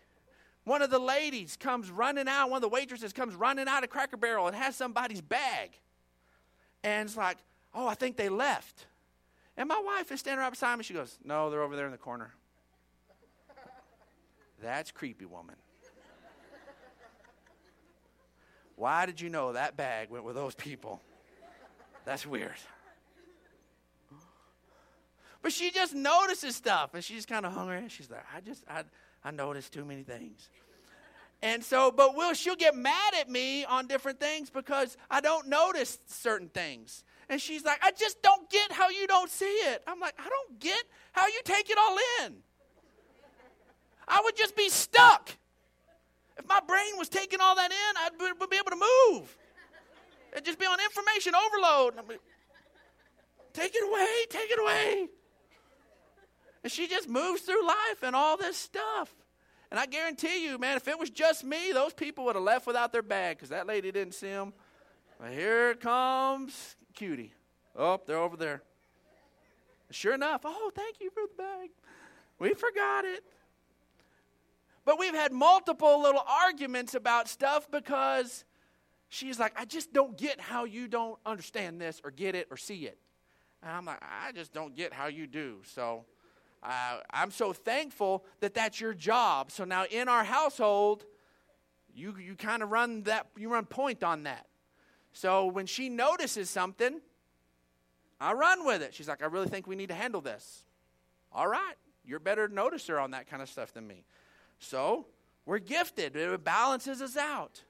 one 0.64 0.82
of 0.82 0.90
the 0.90 0.98
ladies 0.98 1.56
comes 1.56 1.90
running 1.90 2.28
out, 2.28 2.50
one 2.50 2.58
of 2.58 2.62
the 2.62 2.68
waitresses 2.68 3.12
comes 3.12 3.34
running 3.34 3.68
out 3.68 3.82
of 3.82 3.90
Cracker 3.90 4.16
Barrel 4.16 4.46
and 4.46 4.56
has 4.56 4.76
somebody's 4.76 5.20
bag. 5.20 5.78
And 6.84 7.08
it's 7.08 7.16
like, 7.16 7.38
oh, 7.74 7.86
I 7.86 7.94
think 7.94 8.16
they 8.16 8.28
left. 8.28 8.86
And 9.56 9.68
my 9.68 9.80
wife 9.84 10.10
is 10.12 10.20
standing 10.20 10.40
right 10.40 10.50
beside 10.50 10.76
me. 10.76 10.84
She 10.84 10.94
goes, 10.94 11.18
no, 11.24 11.50
they're 11.50 11.62
over 11.62 11.76
there 11.76 11.86
in 11.86 11.92
the 11.92 11.98
corner. 11.98 12.32
That's 14.62 14.92
creepy, 14.92 15.24
woman. 15.24 15.56
Why 18.76 19.06
did 19.06 19.20
you 19.20 19.28
know 19.28 19.52
that 19.52 19.76
bag 19.76 20.10
went 20.10 20.24
with 20.24 20.34
those 20.34 20.54
people? 20.54 21.00
That's 22.04 22.26
weird. 22.26 22.54
But 25.42 25.52
she 25.52 25.72
just 25.72 25.94
notices 25.94 26.54
stuff, 26.54 26.94
and 26.94 27.02
she's 27.02 27.26
kind 27.26 27.44
of 27.44 27.52
hungry. 27.52 27.84
She's 27.88 28.08
like, 28.08 28.24
I 28.34 28.40
just, 28.40 28.64
I, 28.68 28.84
I 29.24 29.32
noticed 29.32 29.72
too 29.72 29.84
many 29.84 30.04
things. 30.04 30.48
And 31.42 31.64
so, 31.64 31.90
but 31.90 32.16
will 32.16 32.34
she'll 32.34 32.54
get 32.54 32.76
mad 32.76 33.14
at 33.18 33.28
me 33.28 33.64
on 33.64 33.88
different 33.88 34.20
things 34.20 34.48
because 34.48 34.96
I 35.10 35.20
don't 35.20 35.48
notice 35.48 35.98
certain 36.06 36.48
things. 36.48 37.02
And 37.28 37.40
she's 37.40 37.64
like, 37.64 37.80
I 37.82 37.90
just 37.90 38.22
don't 38.22 38.48
get 38.48 38.70
how 38.70 38.90
you 38.90 39.08
don't 39.08 39.28
see 39.28 39.44
it. 39.44 39.82
I'm 39.88 39.98
like, 39.98 40.14
I 40.18 40.28
don't 40.28 40.60
get 40.60 40.80
how 41.10 41.26
you 41.26 41.40
take 41.44 41.68
it 41.68 41.76
all 41.76 41.96
in. 42.24 42.34
I 44.06 44.20
would 44.22 44.36
just 44.36 44.56
be 44.56 44.68
stuck. 44.68 45.30
If 46.38 46.46
my 46.46 46.60
brain 46.66 46.92
was 46.96 47.08
taking 47.08 47.40
all 47.40 47.56
that 47.56 47.72
in, 47.72 47.96
I 47.96 48.10
would 48.38 48.50
be 48.50 48.56
able 48.56 48.70
to 48.70 49.16
move. 49.16 49.36
It'd 50.32 50.44
just 50.44 50.60
be 50.60 50.66
on 50.66 50.78
information 50.80 51.34
overload. 51.34 51.94
Take 53.52 53.74
it 53.74 53.82
away, 53.82 54.08
take 54.30 54.50
it 54.50 54.60
away. 54.60 55.08
And 56.62 56.72
she 56.72 56.86
just 56.86 57.08
moves 57.08 57.42
through 57.42 57.66
life 57.66 58.02
and 58.02 58.14
all 58.14 58.36
this 58.36 58.56
stuff. 58.56 59.14
And 59.70 59.80
I 59.80 59.86
guarantee 59.86 60.44
you, 60.44 60.58
man, 60.58 60.76
if 60.76 60.86
it 60.86 60.98
was 60.98 61.10
just 61.10 61.44
me, 61.44 61.72
those 61.72 61.94
people 61.94 62.24
would 62.26 62.36
have 62.36 62.44
left 62.44 62.66
without 62.66 62.92
their 62.92 63.02
bag 63.02 63.36
because 63.36 63.48
that 63.48 63.66
lady 63.66 63.90
didn't 63.90 64.14
see 64.14 64.28
them. 64.28 64.52
But 65.18 65.32
here 65.32 65.74
comes 65.74 66.76
Cutie. 66.94 67.32
Oh, 67.74 68.00
they're 68.06 68.18
over 68.18 68.36
there. 68.36 68.62
Sure 69.90 70.14
enough, 70.14 70.42
oh, 70.44 70.70
thank 70.74 71.00
you 71.00 71.10
for 71.10 71.22
the 71.22 71.42
bag. 71.42 71.70
We 72.38 72.54
forgot 72.54 73.04
it. 73.04 73.24
But 74.84 74.98
we've 74.98 75.14
had 75.14 75.32
multiple 75.32 76.02
little 76.02 76.24
arguments 76.26 76.94
about 76.94 77.28
stuff 77.28 77.70
because 77.70 78.44
she's 79.08 79.38
like, 79.38 79.52
I 79.56 79.64
just 79.64 79.92
don't 79.92 80.16
get 80.16 80.40
how 80.40 80.64
you 80.64 80.88
don't 80.88 81.18
understand 81.24 81.80
this 81.80 82.00
or 82.04 82.10
get 82.10 82.34
it 82.34 82.48
or 82.50 82.56
see 82.56 82.86
it. 82.86 82.98
And 83.62 83.70
I'm 83.70 83.84
like, 83.84 84.02
I 84.02 84.32
just 84.32 84.52
don't 84.52 84.74
get 84.74 84.92
how 84.92 85.06
you 85.06 85.26
do. 85.26 85.58
So 85.64 86.04
uh, 86.62 86.98
I'm 87.10 87.30
so 87.30 87.52
thankful 87.52 88.24
that 88.40 88.54
that's 88.54 88.80
your 88.80 88.94
job. 88.94 89.50
So 89.50 89.64
now 89.64 89.84
in 89.90 90.08
our 90.08 90.24
household, 90.24 91.04
you, 91.94 92.16
you 92.18 92.34
kind 92.36 92.62
of 92.62 92.70
run 92.70 93.02
that, 93.04 93.26
you 93.36 93.48
run 93.50 93.64
point 93.64 94.02
on 94.02 94.24
that. 94.24 94.46
So 95.12 95.46
when 95.46 95.66
she 95.66 95.88
notices 95.88 96.48
something, 96.48 97.00
I 98.20 98.32
run 98.32 98.64
with 98.64 98.82
it. 98.82 98.94
She's 98.94 99.08
like, 99.08 99.22
I 99.22 99.26
really 99.26 99.48
think 99.48 99.66
we 99.66 99.76
need 99.76 99.88
to 99.88 99.94
handle 99.94 100.20
this. 100.20 100.64
All 101.32 101.48
right. 101.48 101.74
You're 102.04 102.20
better 102.20 102.48
noticer 102.48 103.02
on 103.02 103.12
that 103.12 103.28
kind 103.28 103.42
of 103.42 103.48
stuff 103.48 103.72
than 103.72 103.86
me. 103.86 104.04
So 104.58 105.06
we're 105.44 105.58
gifted. 105.58 106.16
It 106.16 106.44
balances 106.44 107.02
us 107.02 107.16
out. 107.16 107.62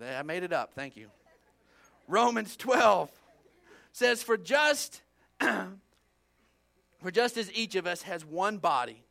I 0.00 0.22
made 0.22 0.42
it 0.42 0.52
up. 0.52 0.72
Thank 0.74 0.96
you. 0.96 1.08
Romans 2.08 2.56
12 2.56 3.10
says, 3.92 4.22
For 4.22 4.36
just 4.36 5.02
for 7.02 7.10
just 7.10 7.36
as 7.36 7.52
each 7.52 7.74
of 7.74 7.86
us 7.86 8.02
has 8.02 8.24
one 8.24 8.58
body 8.58 9.04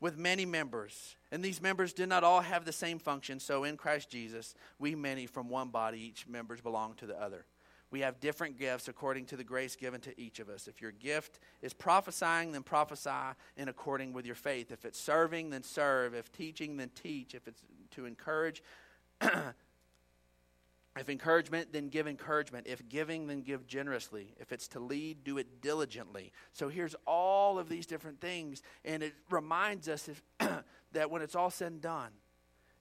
with 0.00 0.18
many 0.18 0.44
members, 0.44 1.16
and 1.32 1.42
these 1.42 1.60
members 1.60 1.92
do 1.92 2.06
not 2.06 2.22
all 2.22 2.42
have 2.42 2.64
the 2.64 2.72
same 2.72 2.98
function, 2.98 3.40
so 3.40 3.64
in 3.64 3.76
Christ 3.76 4.10
Jesus, 4.10 4.54
we 4.78 4.94
many 4.94 5.26
from 5.26 5.48
one 5.48 5.68
body, 5.68 5.98
each 5.98 6.26
members 6.26 6.60
belong 6.60 6.94
to 6.94 7.06
the 7.06 7.20
other. 7.20 7.46
We 7.90 8.00
have 8.00 8.20
different 8.20 8.58
gifts 8.58 8.88
according 8.88 9.26
to 9.26 9.36
the 9.36 9.44
grace 9.44 9.76
given 9.76 10.00
to 10.02 10.20
each 10.20 10.40
of 10.40 10.48
us. 10.48 10.66
If 10.66 10.82
your 10.82 10.90
gift 10.90 11.38
is 11.62 11.72
prophesying, 11.72 12.52
then 12.52 12.62
prophesy 12.62 13.10
in 13.56 13.68
according 13.68 14.12
with 14.12 14.26
your 14.26 14.34
faith. 14.34 14.72
If 14.72 14.84
it's 14.84 14.98
serving, 14.98 15.50
then 15.50 15.62
serve. 15.62 16.14
If 16.14 16.32
teaching, 16.32 16.76
then 16.76 16.90
teach. 17.00 17.34
If 17.34 17.46
it's 17.46 17.62
to 17.92 18.06
encourage, 18.06 18.62
if 20.96 21.08
encouragement, 21.08 21.72
then 21.72 21.88
give 21.88 22.06
encouragement. 22.06 22.66
If 22.66 22.88
giving, 22.88 23.26
then 23.26 23.42
give 23.42 23.66
generously. 23.66 24.34
If 24.40 24.52
it's 24.52 24.68
to 24.68 24.80
lead, 24.80 25.24
do 25.24 25.38
it 25.38 25.60
diligently. 25.60 26.32
So 26.52 26.68
here's 26.68 26.94
all 27.06 27.58
of 27.58 27.68
these 27.68 27.86
different 27.86 28.20
things, 28.20 28.62
and 28.84 29.02
it 29.02 29.14
reminds 29.30 29.88
us 29.88 30.08
if, 30.08 30.22
that 30.92 31.10
when 31.10 31.22
it's 31.22 31.34
all 31.34 31.50
said 31.50 31.72
and 31.72 31.80
done, 31.80 32.10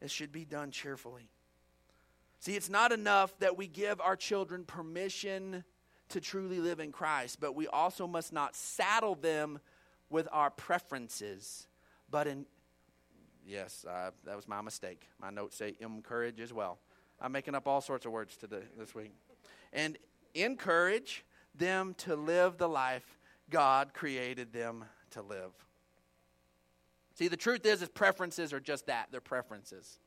it 0.01 0.11
should 0.11 0.31
be 0.31 0.45
done 0.45 0.71
cheerfully. 0.71 1.29
See, 2.39 2.55
it's 2.55 2.69
not 2.69 2.91
enough 2.91 3.37
that 3.39 3.57
we 3.57 3.67
give 3.67 3.99
our 3.99 4.15
children 4.15 4.65
permission 4.65 5.63
to 6.09 6.21
truly 6.21 6.59
live 6.59 6.79
in 6.79 6.91
Christ, 6.91 7.39
but 7.41 7.55
we 7.55 7.67
also 7.67 8.07
must 8.07 8.31
not 8.31 8.55
saddle 8.55 9.15
them 9.15 9.59
with 10.09 10.27
our 10.31 10.51
preferences, 10.51 11.67
but 12.09 12.27
in 12.27 12.45
yes, 13.45 13.85
uh, 13.89 14.11
that 14.25 14.35
was 14.35 14.47
my 14.47 14.61
mistake. 14.61 15.07
My 15.19 15.29
notes 15.29 15.57
say 15.57 15.75
encourage 15.79 16.39
as 16.39 16.53
well. 16.53 16.79
I'm 17.25 17.31
making 17.31 17.55
up 17.55 17.67
all 17.67 17.81
sorts 17.81 18.05
of 18.05 18.11
words 18.11 18.37
today 18.37 18.61
this 18.77 18.93
week, 18.93 19.11
and 19.73 19.97
encourage 20.35 21.25
them 21.55 21.95
to 21.97 22.15
live 22.15 22.59
the 22.59 22.69
life 22.69 23.17
God 23.49 23.95
created 23.95 24.53
them 24.53 24.85
to 25.09 25.23
live. 25.23 25.51
See, 27.15 27.27
the 27.27 27.35
truth 27.35 27.65
is, 27.65 27.81
is 27.81 27.89
preferences 27.89 28.53
are 28.53 28.59
just 28.59 28.85
that. 28.85 29.07
They're 29.09 29.21
preferences. 29.21 29.97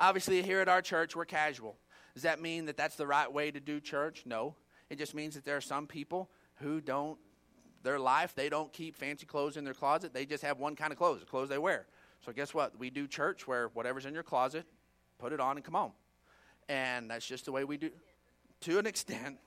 Obviously, 0.00 0.42
here 0.42 0.58
at 0.58 0.68
our 0.68 0.82
church, 0.82 1.14
we're 1.14 1.26
casual. 1.26 1.76
Does 2.14 2.24
that 2.24 2.42
mean 2.42 2.64
that 2.64 2.76
that's 2.76 2.96
the 2.96 3.06
right 3.06 3.32
way 3.32 3.52
to 3.52 3.60
do 3.60 3.78
church? 3.78 4.24
No. 4.26 4.56
It 4.90 4.98
just 4.98 5.14
means 5.14 5.36
that 5.36 5.44
there 5.44 5.56
are 5.56 5.60
some 5.60 5.86
people 5.86 6.28
who 6.56 6.80
don't, 6.80 7.20
their 7.84 8.00
life, 8.00 8.34
they 8.34 8.48
don't 8.48 8.72
keep 8.72 8.96
fancy 8.96 9.26
clothes 9.26 9.56
in 9.56 9.62
their 9.62 9.74
closet. 9.74 10.12
They 10.12 10.26
just 10.26 10.42
have 10.42 10.58
one 10.58 10.74
kind 10.74 10.90
of 10.90 10.98
clothes, 10.98 11.20
the 11.20 11.26
clothes 11.26 11.50
they 11.50 11.58
wear. 11.58 11.86
So, 12.26 12.32
guess 12.32 12.52
what? 12.52 12.76
We 12.76 12.90
do 12.90 13.06
church 13.06 13.46
where 13.46 13.68
whatever's 13.68 14.06
in 14.06 14.14
your 14.14 14.24
closet, 14.24 14.66
put 15.20 15.32
it 15.32 15.38
on 15.38 15.56
and 15.56 15.64
come 15.64 15.76
on. 15.76 15.92
And 16.68 17.10
that's 17.10 17.26
just 17.26 17.46
the 17.46 17.52
way 17.52 17.64
we 17.64 17.76
do. 17.76 17.90
To 18.62 18.78
an 18.78 18.86
extent, 18.86 19.38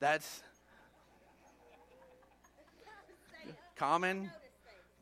that's 0.00 0.42
common, 3.76 4.30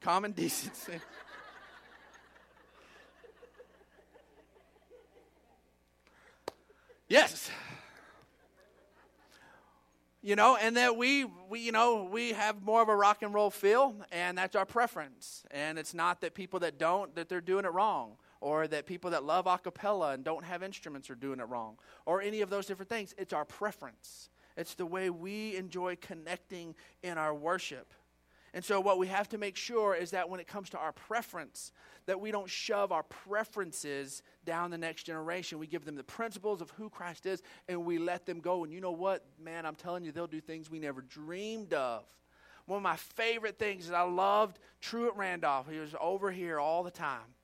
common 0.00 0.32
decency. 0.32 1.00
Yes. 7.10 7.50
You 10.22 10.36
know, 10.36 10.56
and 10.56 10.76
that 10.76 10.96
we, 10.96 11.24
we, 11.24 11.58
you 11.58 11.72
know, 11.72 12.04
we 12.04 12.34
have 12.34 12.62
more 12.62 12.82
of 12.82 12.88
a 12.88 12.94
rock 12.94 13.22
and 13.22 13.34
roll 13.34 13.50
feel, 13.50 13.96
and 14.12 14.38
that's 14.38 14.54
our 14.54 14.64
preference. 14.64 15.42
And 15.50 15.76
it's 15.76 15.92
not 15.92 16.20
that 16.20 16.34
people 16.34 16.60
that 16.60 16.78
don't, 16.78 17.12
that 17.16 17.28
they're 17.28 17.40
doing 17.40 17.64
it 17.64 17.72
wrong, 17.72 18.12
or 18.40 18.66
that 18.68 18.86
people 18.86 19.10
that 19.10 19.24
love 19.24 19.46
a 19.46 19.58
cappella 19.58 20.12
and 20.12 20.24
don't 20.24 20.44
have 20.44 20.62
instruments 20.62 21.10
are 21.10 21.14
doing 21.14 21.40
it 21.40 21.48
wrong, 21.48 21.76
or 22.06 22.22
any 22.22 22.40
of 22.40 22.50
those 22.50 22.66
different 22.66 22.88
things. 22.88 23.14
It's 23.18 23.32
our 23.32 23.44
preference. 23.44 24.30
It's 24.56 24.74
the 24.74 24.86
way 24.86 25.10
we 25.10 25.56
enjoy 25.56 25.96
connecting 25.96 26.74
in 27.02 27.18
our 27.18 27.34
worship. 27.34 27.92
And 28.52 28.64
so, 28.64 28.80
what 28.80 28.98
we 28.98 29.06
have 29.06 29.28
to 29.28 29.38
make 29.38 29.56
sure 29.56 29.94
is 29.94 30.10
that 30.10 30.28
when 30.28 30.40
it 30.40 30.48
comes 30.48 30.70
to 30.70 30.78
our 30.78 30.92
preference, 30.92 31.72
that 32.06 32.20
we 32.20 32.32
don't 32.32 32.50
shove 32.50 32.90
our 32.90 33.04
preferences 33.04 34.22
down 34.44 34.70
the 34.70 34.78
next 34.78 35.04
generation. 35.04 35.60
We 35.60 35.68
give 35.68 35.84
them 35.84 35.94
the 35.94 36.02
principles 36.02 36.60
of 36.60 36.70
who 36.70 36.90
Christ 36.90 37.26
is, 37.26 37.42
and 37.68 37.84
we 37.84 37.98
let 37.98 38.26
them 38.26 38.40
go. 38.40 38.64
And 38.64 38.72
you 38.72 38.80
know 38.80 38.90
what, 38.90 39.24
man? 39.38 39.66
I'm 39.66 39.76
telling 39.76 40.02
you, 40.02 40.10
they'll 40.10 40.26
do 40.26 40.40
things 40.40 40.68
we 40.68 40.80
never 40.80 41.02
dreamed 41.02 41.72
of. 41.72 42.04
One 42.66 42.78
of 42.78 42.82
my 42.82 42.96
favorite 42.96 43.58
things 43.58 43.86
is 43.86 43.92
I 43.92 44.02
loved 44.02 44.58
Truett 44.80 45.14
Randolph. 45.14 45.68
He 45.70 45.78
was 45.78 45.94
over 46.00 46.32
here 46.32 46.58
all 46.58 46.82
the 46.82 46.90
time. 46.90 47.34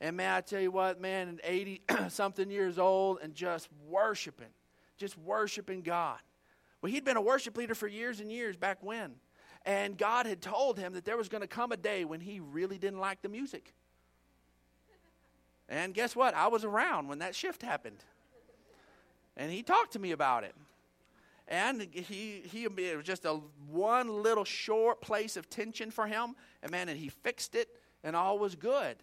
And 0.00 0.16
man, 0.16 0.34
I 0.34 0.40
tell 0.40 0.60
you 0.60 0.70
what, 0.70 1.00
man, 1.00 1.40
80 1.42 1.82
something 2.08 2.50
years 2.50 2.78
old 2.78 3.18
and 3.22 3.34
just 3.34 3.68
worshiping, 3.88 4.50
just 4.98 5.16
worshiping 5.18 5.82
God. 5.82 6.18
Well, 6.82 6.92
he'd 6.92 7.04
been 7.04 7.16
a 7.16 7.22
worship 7.22 7.56
leader 7.56 7.74
for 7.74 7.88
years 7.88 8.20
and 8.20 8.30
years 8.30 8.56
back 8.56 8.82
when. 8.82 9.14
And 9.64 9.98
God 9.98 10.26
had 10.26 10.40
told 10.40 10.78
him 10.78 10.92
that 10.92 11.04
there 11.04 11.16
was 11.16 11.28
going 11.28 11.40
to 11.40 11.48
come 11.48 11.72
a 11.72 11.76
day 11.76 12.04
when 12.04 12.20
he 12.20 12.38
really 12.40 12.78
didn't 12.78 13.00
like 13.00 13.22
the 13.22 13.28
music. 13.28 13.74
And 15.68 15.92
guess 15.92 16.14
what? 16.14 16.34
I 16.34 16.46
was 16.46 16.64
around 16.64 17.08
when 17.08 17.18
that 17.18 17.34
shift 17.34 17.62
happened. 17.62 18.04
And 19.36 19.50
he 19.50 19.62
talked 19.62 19.92
to 19.94 19.98
me 19.98 20.12
about 20.12 20.44
it. 20.44 20.54
And 21.48 21.82
he, 21.92 22.42
he 22.44 22.64
it 22.64 22.96
was 22.96 23.04
just 23.04 23.24
a 23.24 23.40
one 23.68 24.22
little 24.22 24.44
short 24.44 25.00
place 25.00 25.36
of 25.36 25.48
tension 25.48 25.90
for 25.90 26.06
him. 26.06 26.34
And 26.62 26.70
man, 26.70 26.88
and 26.88 26.98
he 26.98 27.08
fixed 27.08 27.54
it, 27.54 27.68
and 28.02 28.16
all 28.16 28.38
was 28.38 28.54
good. 28.54 28.96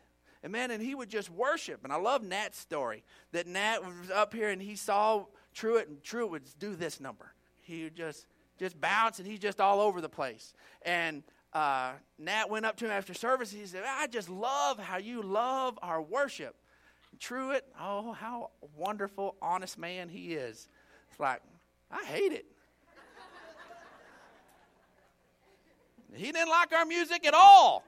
And 0.44 0.52
man, 0.52 0.72
and 0.72 0.84
he 0.84 0.94
would 0.94 1.10
just 1.10 1.30
worship. 1.30 1.84
And 1.84 1.94
I 1.94 1.96
love 1.96 2.22
Nat's 2.22 2.60
story 2.60 3.04
that 3.32 3.48
Nat 3.48 3.80
was 3.80 4.12
up 4.12 4.34
here 4.34 4.50
and 4.50 4.62
he 4.62 4.76
saw 4.76 5.26
Truett, 5.54 5.88
and 5.88 6.04
Truett 6.04 6.30
would 6.30 6.44
do 6.60 6.76
this 6.76 7.00
number. 7.00 7.34
He 7.62 7.84
would 7.86 7.96
just 7.96 8.28
just 8.60 8.80
bounce, 8.80 9.20
and 9.20 9.28
he's 9.28 9.40
just 9.40 9.60
all 9.60 9.82
over 9.82 10.00
the 10.00 10.10
place. 10.10 10.54
And 10.84 11.24
uh, 11.54 11.94
Nat 12.20 12.50
went 12.50 12.66
up 12.66 12.76
to 12.78 12.86
him 12.86 12.92
after 12.92 13.14
service. 13.14 13.52
And 13.52 13.62
he 13.62 13.68
said, 13.68 13.84
I 13.86 14.08
just 14.08 14.30
love 14.30 14.80
how 14.80 14.98
you 14.98 15.22
love 15.22 15.78
our 15.82 16.02
worship. 16.02 16.56
Truett, 17.20 17.66
oh, 17.80 18.14
how 18.14 18.52
wonderful, 18.76 19.36
honest 19.42 19.78
man 19.78 20.10
he 20.10 20.34
is. 20.34 20.68
It's 21.10 21.20
like, 21.20 21.42
I 21.92 22.04
hate 22.06 22.32
it. 22.32 22.46
he 26.14 26.32
didn't 26.32 26.50
like 26.50 26.74
our 26.74 26.86
music 26.86 27.26
at 27.26 27.34
all. 27.34 27.84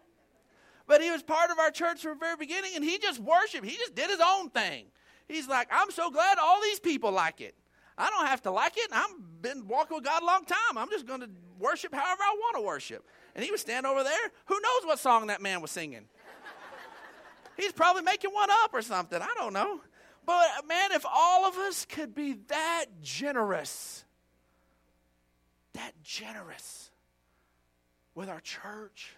But 0.87 1.01
he 1.01 1.09
was 1.11 1.23
part 1.23 1.49
of 1.49 1.59
our 1.59 1.71
church 1.71 2.01
from 2.01 2.13
the 2.13 2.19
very 2.19 2.35
beginning, 2.35 2.71
and 2.75 2.83
he 2.83 2.97
just 2.97 3.19
worshiped. 3.19 3.65
He 3.65 3.75
just 3.77 3.95
did 3.95 4.09
his 4.09 4.19
own 4.23 4.49
thing. 4.49 4.85
He's 5.27 5.47
like, 5.47 5.67
I'm 5.71 5.89
so 5.89 6.11
glad 6.11 6.37
all 6.37 6.61
these 6.61 6.79
people 6.79 7.11
like 7.11 7.41
it. 7.41 7.55
I 7.97 8.09
don't 8.09 8.27
have 8.27 8.41
to 8.43 8.51
like 8.51 8.73
it. 8.75 8.89
I've 8.91 9.41
been 9.41 9.67
walking 9.67 9.95
with 9.95 10.03
God 10.03 10.21
a 10.21 10.25
long 10.25 10.45
time. 10.45 10.77
I'm 10.77 10.89
just 10.89 11.07
going 11.07 11.21
to 11.21 11.29
worship 11.59 11.93
however 11.93 12.21
I 12.21 12.35
want 12.37 12.57
to 12.57 12.61
worship. 12.61 13.05
And 13.33 13.43
he 13.43 13.51
would 13.51 13.59
stand 13.59 13.85
over 13.85 14.03
there. 14.03 14.31
Who 14.45 14.55
knows 14.55 14.85
what 14.85 14.99
song 14.99 15.27
that 15.27 15.41
man 15.41 15.61
was 15.61 15.71
singing? 15.71 16.05
He's 17.57 17.71
probably 17.71 18.03
making 18.03 18.31
one 18.31 18.49
up 18.63 18.73
or 18.73 18.81
something. 18.81 19.21
I 19.21 19.33
don't 19.37 19.53
know. 19.53 19.79
But 20.25 20.47
uh, 20.59 20.67
man, 20.67 20.91
if 20.91 21.05
all 21.05 21.45
of 21.45 21.55
us 21.55 21.85
could 21.85 22.13
be 22.13 22.33
that 22.47 22.85
generous, 23.01 24.03
that 25.73 25.93
generous 26.03 26.91
with 28.13 28.29
our 28.29 28.41
church, 28.41 29.15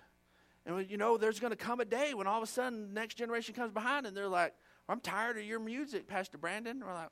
and 0.67 0.91
you 0.91 0.97
know, 0.97 1.17
there's 1.17 1.39
going 1.39 1.51
to 1.51 1.57
come 1.57 1.79
a 1.79 1.85
day 1.85 2.13
when 2.13 2.27
all 2.27 2.37
of 2.37 2.43
a 2.43 2.51
sudden 2.51 2.89
the 2.89 2.93
next 2.93 3.15
generation 3.15 3.55
comes 3.55 3.71
behind 3.71 4.05
and 4.05 4.15
they're 4.15 4.27
like, 4.27 4.53
I'm 4.89 4.99
tired 4.99 5.37
of 5.37 5.43
your 5.43 5.59
music, 5.59 6.07
Pastor 6.07 6.37
Brandon. 6.37 6.81
we're 6.85 6.93
like, 6.93 7.09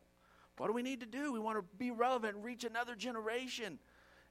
what 0.58 0.68
do 0.68 0.74
we 0.74 0.84
need 0.84 1.00
to 1.00 1.06
do? 1.06 1.32
We 1.32 1.40
want 1.40 1.58
to 1.58 1.66
be 1.78 1.90
relevant 1.92 2.36
and 2.36 2.44
reach 2.44 2.66
another 2.66 2.96
generation. 2.96 3.80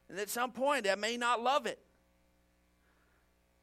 And 0.09 0.19
at 0.19 0.29
some 0.29 0.53
point, 0.53 0.85
they 0.85 0.95
may 0.95 1.17
not 1.17 1.43
love 1.43 1.67
it. 1.67 1.79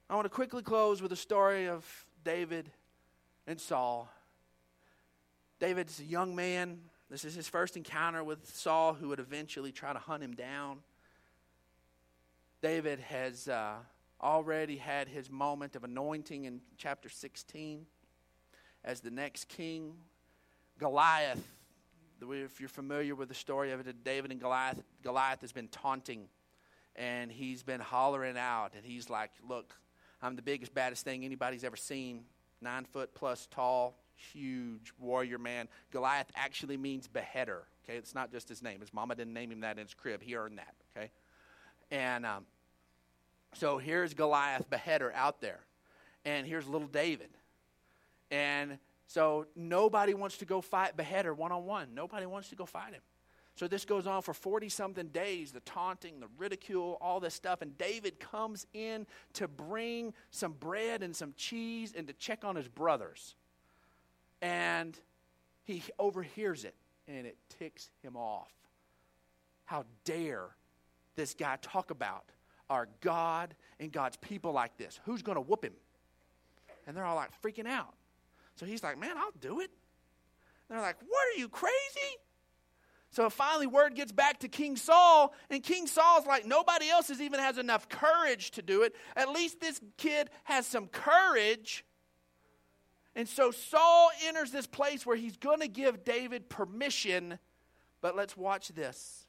I 0.10 0.16
want 0.16 0.26
to 0.26 0.30
quickly 0.30 0.64
close 0.64 1.02
with 1.02 1.12
a 1.12 1.16
story 1.16 1.70
of 1.70 1.86
David 2.24 2.70
and 3.48 3.60
Saul. 3.60 4.10
David's 5.60 6.00
a 6.00 6.04
young 6.04 6.36
man. 6.36 6.80
This 7.10 7.24
is 7.24 7.36
his 7.36 7.48
first 7.48 7.78
encounter 7.78 8.24
with 8.24 8.48
Saul, 8.54 8.94
who 8.94 9.10
would 9.10 9.20
eventually 9.20 9.72
try 9.72 9.94
to 9.94 10.00
hunt 10.00 10.24
him 10.24 10.34
down. 10.34 10.80
David 12.62 13.00
has 13.00 13.48
uh, 13.48 13.76
already 14.22 14.78
had 14.78 15.08
his 15.08 15.30
moment 15.30 15.76
of 15.76 15.84
anointing 15.84 16.46
in 16.46 16.62
chapter 16.78 17.10
16 17.10 17.86
as 18.84 19.02
the 19.02 19.12
next 19.12 19.48
king. 19.48 19.94
Goliath 20.78 21.44
if 22.30 22.60
you're 22.60 22.70
familiar 22.70 23.16
with 23.16 23.30
the 23.30 23.36
story 23.36 23.72
of 23.72 23.86
it, 23.86 24.04
David 24.04 24.32
and 24.32 24.40
Goliath, 24.40 24.82
Goliath 25.02 25.42
has 25.42 25.52
been 25.52 25.68
taunting 25.68 26.28
and 26.96 27.32
he's 27.32 27.64
been 27.64 27.80
hollering 27.80 28.38
out. 28.38 28.74
And 28.76 28.86
he's 28.86 29.10
like, 29.10 29.32
Look, 29.48 29.76
I'm 30.22 30.36
the 30.36 30.42
biggest, 30.42 30.74
baddest 30.74 31.04
thing 31.04 31.26
anybody's 31.26 31.64
ever 31.64 31.76
seen. 31.76 32.26
Nine 32.62 32.86
foot 32.86 33.16
plus 33.16 33.48
tall, 33.50 33.98
huge 34.16 34.94
warrior 35.00 35.40
man. 35.40 35.68
Goliath 35.92 36.32
actually 36.36 36.78
means 36.78 37.08
beheader. 37.08 37.64
Okay, 37.84 37.98
it's 37.98 38.14
not 38.14 38.32
just 38.32 38.48
his 38.48 38.62
name. 38.62 38.80
His 38.82 38.94
mama 38.94 39.16
didn't 39.16 39.34
name 39.34 39.52
him 39.52 39.62
that 39.62 39.78
in 39.78 39.86
his 39.86 39.96
crib. 39.96 40.22
He 40.22 40.36
earned 40.36 40.60
that. 40.60 40.76
Okay, 40.96 41.10
and 41.90 42.26
um, 42.26 42.46
so 43.54 43.78
here's 43.78 44.14
Goliath, 44.14 44.70
beheader, 44.70 45.12
out 45.14 45.42
there, 45.42 45.60
and 46.26 46.48
here's 46.48 46.68
little 46.68 46.88
David, 46.88 47.30
and 48.30 48.78
so 49.08 49.46
nobody 49.58 50.14
wants 50.14 50.38
to 50.38 50.46
go 50.46 50.62
fight 50.62 50.96
beheader 50.96 51.34
one 51.34 51.52
on 51.52 51.66
one. 51.66 51.90
Nobody 51.94 52.26
wants 52.26 52.48
to 52.50 52.56
go 52.56 52.66
fight 52.66 52.94
him. 52.94 53.02
So 53.56 53.68
this 53.68 53.84
goes 53.84 54.08
on 54.08 54.22
for 54.22 54.34
40 54.34 54.70
something 54.70 55.08
days 55.08 55.52
the 55.52 55.60
taunting, 55.60 56.22
the 56.22 56.30
ridicule, 56.38 56.98
all 57.02 57.20
this 57.20 57.34
stuff. 57.34 57.62
And 57.62 57.78
David 57.78 58.20
comes 58.22 58.66
in 58.74 59.06
to 59.34 59.50
bring 59.50 60.14
some 60.32 60.54
bread 60.54 61.04
and 61.04 61.14
some 61.14 61.34
cheese 61.36 61.94
and 61.96 62.08
to 62.08 62.14
check 62.14 62.46
on 62.46 62.56
his 62.56 62.70
brothers. 62.70 63.36
And 64.42 64.98
he 65.66 65.84
overhears 66.00 66.64
it 66.64 66.76
and 67.08 67.28
it 67.28 67.38
ticks 67.60 67.90
him 68.02 68.16
off. 68.16 68.52
How 69.66 69.84
dare 70.06 70.46
this 71.16 71.34
guy 71.34 71.58
talk 71.62 71.92
about 71.92 72.24
our 72.72 72.88
God 73.02 73.54
and 73.80 73.92
God's 73.92 74.18
people 74.18 74.54
like 74.54 74.78
this? 74.78 75.00
Who's 75.06 75.22
going 75.22 75.36
to 75.36 75.42
whoop 75.42 75.64
him? 75.64 75.74
And 76.88 76.96
they're 76.96 77.06
all 77.06 77.16
like 77.16 77.30
freaking 77.44 77.68
out. 77.68 77.94
So 78.56 78.66
he's 78.66 78.82
like, 78.82 78.98
Man, 78.98 79.18
I'll 79.18 79.34
do 79.40 79.60
it. 79.60 79.70
And 80.70 80.78
they're 80.78 80.82
like, 80.82 80.98
What 81.02 81.28
are 81.36 81.40
you 81.40 81.50
crazy? 81.50 82.18
So 83.12 83.30
finally, 83.30 83.68
word 83.68 83.96
gets 83.96 84.14
back 84.14 84.40
to 84.40 84.48
King 84.48 84.78
Saul, 84.78 85.34
and 85.50 85.62
King 85.62 85.86
Saul's 85.86 86.26
like, 86.26 86.46
nobody 86.46 86.90
else 86.90 87.10
is 87.10 87.20
even 87.20 87.42
has 87.42 87.58
enough 87.58 87.90
courage 87.90 88.52
to 88.52 88.62
do 88.62 88.84
it. 88.84 88.96
At 89.18 89.30
least 89.30 89.60
this 89.60 89.82
kid 89.98 90.30
has 90.46 90.66
some 90.66 90.88
courage. 90.88 91.84
And 93.14 93.28
so 93.28 93.52
Saul 93.52 94.12
enters 94.26 94.52
this 94.52 94.66
place 94.66 95.06
where 95.06 95.18
he's 95.18 95.36
going 95.36 95.60
to 95.60 95.68
give 95.68 96.06
David 96.06 96.48
permission. 96.48 97.38
But 98.00 98.16
let's 98.16 98.38
watch 98.38 98.70
this. 98.70 99.28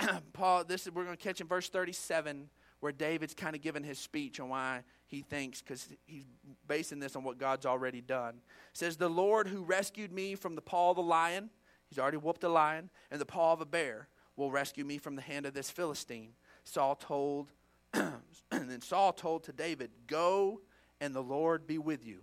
Paul, 0.32 0.64
this 0.64 0.86
is 0.86 0.92
we're 0.92 1.04
going 1.04 1.16
to 1.16 1.22
catch 1.22 1.40
in 1.40 1.46
verse 1.46 1.68
37 1.68 2.48
where 2.80 2.92
David's 2.92 3.34
kind 3.34 3.56
of 3.56 3.62
giving 3.62 3.82
his 3.82 3.98
speech 3.98 4.38
on 4.38 4.50
why 4.50 4.82
he 5.06 5.22
thinks 5.22 5.60
because 5.60 5.88
he's 6.06 6.24
basing 6.68 7.00
this 7.00 7.16
on 7.16 7.24
what 7.24 7.38
God's 7.38 7.66
already 7.66 8.00
done. 8.00 8.34
It 8.36 8.78
says, 8.78 8.96
"The 8.96 9.10
Lord 9.10 9.48
who 9.48 9.64
rescued 9.64 10.12
me 10.12 10.36
from 10.36 10.54
the 10.54 10.62
paw 10.62 10.90
of 10.90 10.96
the 10.96 11.02
lion." 11.02 11.50
He's 11.88 11.98
already 11.98 12.18
whooped 12.18 12.44
a 12.44 12.48
lion, 12.48 12.90
and 13.10 13.20
the 13.20 13.26
paw 13.26 13.52
of 13.52 13.60
a 13.60 13.66
bear 13.66 14.08
will 14.36 14.50
rescue 14.50 14.84
me 14.84 14.98
from 14.98 15.16
the 15.16 15.22
hand 15.22 15.46
of 15.46 15.54
this 15.54 15.70
Philistine. 15.70 16.34
Saul 16.64 16.94
told, 16.94 17.50
and 17.94 18.20
then 18.50 18.82
Saul 18.82 19.12
told 19.12 19.44
to 19.44 19.52
David, 19.52 19.90
Go 20.06 20.60
and 21.00 21.14
the 21.14 21.22
Lord 21.22 21.66
be 21.66 21.78
with 21.78 22.06
you. 22.06 22.20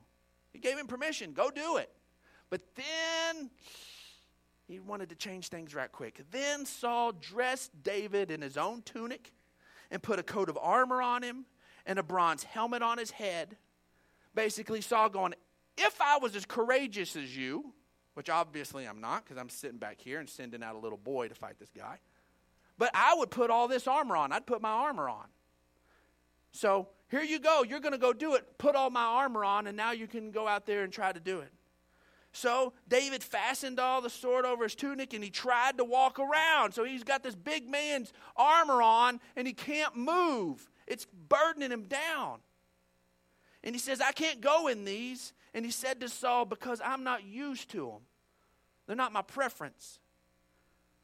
He 0.54 0.60
gave 0.60 0.78
him 0.78 0.88
permission, 0.88 1.34
go 1.34 1.50
do 1.50 1.78
it. 1.78 1.90
But 2.50 2.62
then 2.76 3.50
he 4.68 4.80
wanted 4.80 5.10
to 5.10 5.16
change 5.16 5.50
things 5.50 5.76
right 5.76 5.92
quick. 5.92 6.22
Then 6.32 6.66
Saul 6.66 7.12
dressed 7.12 7.72
David 7.84 8.32
in 8.32 8.42
his 8.42 8.58
own 8.58 8.82
tunic 8.82 9.32
and 9.92 10.02
put 10.02 10.20
a 10.20 10.24
coat 10.24 10.50
of 10.50 10.58
armor 10.60 11.02
on 11.02 11.24
him 11.24 11.46
and 11.86 12.00
a 12.00 12.04
bronze 12.04 12.44
helmet 12.44 12.82
on 12.82 12.98
his 12.98 13.12
head. 13.12 13.58
Basically, 14.34 14.82
Saul 14.82 15.10
going, 15.10 15.36
If 15.78 16.02
I 16.02 16.18
was 16.18 16.36
as 16.36 16.46
courageous 16.46 17.16
as 17.16 17.36
you, 17.36 17.74
which 18.16 18.30
obviously 18.30 18.86
I'm 18.86 19.02
not 19.02 19.24
because 19.24 19.38
I'm 19.38 19.50
sitting 19.50 19.78
back 19.78 20.00
here 20.00 20.20
and 20.20 20.28
sending 20.28 20.64
out 20.64 20.76
a 20.76 20.80
little 20.80 20.98
boy 20.98 21.28
to 21.28 21.36
fight 21.36 21.60
this 21.60 21.72
guy. 21.78 22.00
But 22.78 22.92
I 22.94 23.14
would 23.18 23.30
put 23.30 23.50
all 23.50 23.68
this 23.68 23.88
armor 23.88 24.18
on. 24.18 24.32
I'd 24.32 24.46
put 24.46 24.62
my 24.62 24.70
armor 24.70 25.08
on. 25.08 25.28
So 26.52 26.88
here 27.10 27.22
you 27.22 27.40
go. 27.40 27.64
You're 27.64 27.80
going 27.80 27.94
to 27.94 27.98
go 27.98 28.14
do 28.14 28.36
it. 28.36 28.58
Put 28.58 28.76
all 28.76 28.90
my 28.90 29.04
armor 29.04 29.46
on, 29.46 29.68
and 29.68 29.78
now 29.78 29.92
you 29.92 30.08
can 30.08 30.32
go 30.32 30.48
out 30.48 30.66
there 30.66 30.84
and 30.84 30.92
try 30.92 31.12
to 31.12 31.20
do 31.20 31.40
it. 31.40 31.52
So 32.36 32.74
David 32.90 33.24
fastened 33.24 33.80
all 33.80 34.02
the 34.02 34.10
sword 34.10 34.44
over 34.44 34.64
his 34.64 34.76
tunic 34.76 35.14
and 35.14 35.24
he 35.24 35.30
tried 35.30 35.78
to 35.78 35.86
walk 35.86 36.20
around. 36.20 36.74
So 36.74 36.84
he's 36.84 37.06
got 37.06 37.24
this 37.24 37.34
big 37.34 37.70
man's 37.70 38.12
armor 38.36 38.82
on 38.82 39.22
and 39.38 39.48
he 39.48 39.54
can't 39.54 39.96
move. 39.96 40.70
It's 40.86 41.06
burdening 41.30 41.72
him 41.72 41.84
down. 41.84 42.40
And 43.64 43.74
he 43.74 43.80
says, 43.80 44.02
I 44.02 44.12
can't 44.12 44.42
go 44.42 44.68
in 44.68 44.84
these. 44.84 45.32
And 45.54 45.64
he 45.64 45.72
said 45.72 46.02
to 46.02 46.10
Saul, 46.10 46.44
Because 46.44 46.82
I'm 46.84 47.06
not 47.06 47.24
used 47.24 47.70
to 47.72 47.86
them, 47.86 48.02
they're 48.86 48.98
not 48.98 49.14
my 49.14 49.22
preference. 49.22 50.00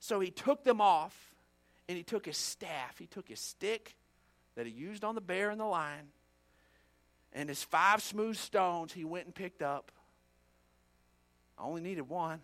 So 0.01 0.19
he 0.19 0.31
took 0.31 0.65
them 0.65 0.81
off 0.81 1.33
and 1.87 1.95
he 1.97 2.03
took 2.03 2.25
his 2.25 2.35
staff, 2.35 2.97
he 2.99 3.07
took 3.07 3.29
his 3.29 3.39
stick 3.39 3.95
that 4.55 4.65
he 4.65 4.73
used 4.73 5.05
on 5.05 5.15
the 5.15 5.21
bear 5.21 5.49
and 5.49 5.61
the 5.61 5.65
lion, 5.65 6.07
and 7.31 7.47
his 7.47 7.63
five 7.63 8.01
smooth 8.01 8.35
stones 8.35 8.91
he 8.91 9.05
went 9.05 9.27
and 9.27 9.33
picked 9.33 9.61
up. 9.61 9.93
I 11.61 11.65
only 11.65 11.81
needed 11.81 12.09
one. 12.09 12.39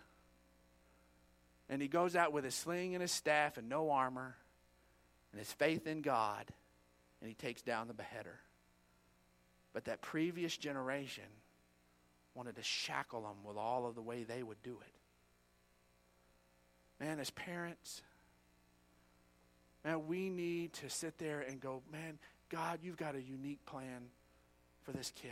And 1.69 1.81
he 1.81 1.87
goes 1.87 2.15
out 2.15 2.31
with 2.31 2.45
a 2.45 2.51
sling 2.51 2.93
and 2.93 3.03
a 3.03 3.07
staff 3.07 3.57
and 3.57 3.67
no 3.67 3.89
armor 3.89 4.35
and 5.31 5.39
his 5.39 5.51
faith 5.51 5.87
in 5.87 6.01
God, 6.01 6.45
and 7.19 7.27
he 7.27 7.33
takes 7.33 7.61
down 7.61 7.87
the 7.87 7.93
beheader. 7.93 8.39
But 9.73 9.85
that 9.85 10.01
previous 10.01 10.55
generation, 10.55 11.23
wanted 12.35 12.55
to 12.55 12.63
shackle 12.63 13.23
them 13.23 13.43
with 13.43 13.57
all 13.57 13.87
of 13.87 13.95
the 13.95 14.01
way 14.01 14.23
they 14.23 14.43
would 14.43 14.61
do 14.61 14.77
it. 14.79 17.03
Man, 17.03 17.19
as 17.19 17.31
parents, 17.31 18.03
man, 19.83 20.07
we 20.07 20.29
need 20.29 20.73
to 20.73 20.89
sit 20.89 21.17
there 21.17 21.41
and 21.41 21.59
go, 21.59 21.81
man, 21.91 22.19
God, 22.49 22.79
you've 22.83 22.97
got 22.97 23.15
a 23.15 23.21
unique 23.21 23.65
plan 23.65 24.09
for 24.83 24.91
this 24.91 25.11
kid. 25.15 25.31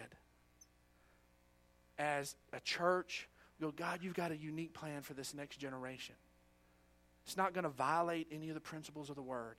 As 2.00 2.36
a 2.52 2.60
church, 2.60 3.30
go, 3.62 3.72
God, 3.72 4.00
you've 4.02 4.14
got 4.14 4.32
a 4.32 4.38
unique 4.38 4.74
plan 4.74 5.02
for 5.02 5.14
this 5.14 5.34
next 5.34 5.58
generation. 5.58 6.16
It's 7.26 7.38
not 7.38 7.54
going 7.54 7.64
to 7.64 7.70
violate 7.70 8.28
any 8.32 8.50
of 8.50 8.56
the 8.56 8.62
principles 8.62 9.10
of 9.10 9.16
the 9.16 9.22
word. 9.22 9.56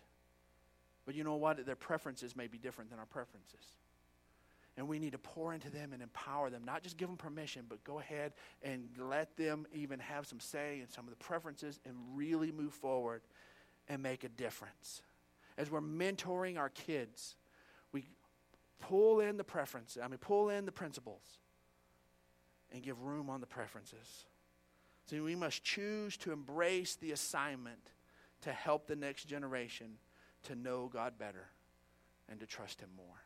But 1.05 1.15
you 1.15 1.25
know 1.25 1.37
what? 1.37 1.65
Their 1.65 1.77
preferences 1.77 2.37
may 2.37 2.47
be 2.47 2.59
different 2.59 2.91
than 2.91 2.99
our 2.99 3.07
preferences. 3.07 3.77
And 4.77 4.87
we 4.89 4.99
need 4.99 5.13
to 5.13 5.19
pour 5.19 5.55
into 5.55 5.71
them 5.71 5.93
and 5.93 6.03
empower 6.03 6.51
them, 6.51 6.63
not 6.65 6.83
just 6.83 6.99
give 6.99 7.09
them 7.09 7.17
permission, 7.17 7.65
but 7.69 7.83
go 7.83 7.99
ahead 7.99 8.35
and 8.63 8.89
let 8.99 9.37
them 9.37 9.67
even 9.73 9.99
have 10.01 10.27
some 10.27 10.39
say 10.39 10.81
in 10.81 10.91
some 10.91 11.05
of 11.05 11.11
the 11.11 11.25
preferences 11.25 11.81
and 11.87 11.95
really 12.15 12.53
move 12.53 12.75
forward 12.75 13.23
and 13.89 14.03
make 14.03 14.23
a 14.23 14.29
difference. 14.29 15.01
As 15.57 15.71
we're 15.71 15.81
mentoring 15.81 16.59
our 16.59 16.69
kids, 16.69 17.37
we 17.93 18.05
pull 18.81 19.21
in 19.21 19.39
the 19.39 19.45
preferences, 19.45 20.03
I 20.05 20.09
mean, 20.09 20.19
pull 20.19 20.51
in 20.51 20.67
the 20.67 20.73
principles 20.73 21.23
and 22.77 22.85
give 22.85 23.03
room 23.03 23.31
on 23.31 23.41
the 23.41 23.47
preferences. 23.47 24.27
See, 25.09 25.19
we 25.19 25.35
must 25.35 25.65
choose 25.65 26.19
to 26.19 26.31
embrace 26.31 26.97
the 26.97 27.13
assignment 27.13 27.81
to 28.43 28.53
help 28.53 28.87
the 28.87 28.95
next 28.95 29.25
generation 29.25 29.93
to 30.43 30.55
know 30.55 30.91
God 30.93 31.15
better 31.19 31.49
and 32.29 32.39
to 32.41 32.47
trust 32.47 32.83
Him 32.83 32.91
more. 32.95 33.23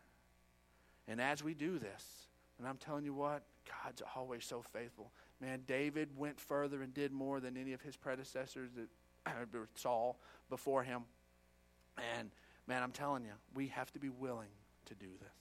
And 1.08 1.20
as 1.20 1.42
we 1.42 1.54
do 1.54 1.80
this, 1.80 2.28
and 2.58 2.68
I'm 2.68 2.76
telling 2.76 3.04
you 3.04 3.12
what, 3.12 3.42
God's 3.84 4.02
always 4.14 4.44
so 4.44 4.62
faithful. 4.62 5.10
Man, 5.40 5.62
David 5.66 6.16
went 6.16 6.38
further 6.38 6.82
and 6.82 6.94
did 6.94 7.10
more 7.10 7.40
than 7.40 7.56
any 7.56 7.72
of 7.72 7.80
his 7.80 7.96
predecessors 7.96 8.70
that 8.76 8.88
Saul 9.74 10.20
before 10.48 10.84
him. 10.84 11.02
And 12.16 12.30
man, 12.68 12.84
I'm 12.84 12.92
telling 12.92 13.24
you, 13.24 13.32
we 13.52 13.66
have 13.68 13.90
to 13.94 13.98
be 13.98 14.10
willing 14.10 14.50
to 14.86 14.94
do 14.94 15.08
this. 15.20 15.39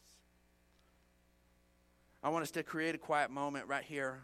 I 2.23 2.29
want 2.29 2.43
us 2.43 2.51
to 2.51 2.63
create 2.63 2.95
a 2.95 2.97
quiet 2.97 3.32
moment 3.32 3.67
right 3.67 3.84
here. 3.84 4.19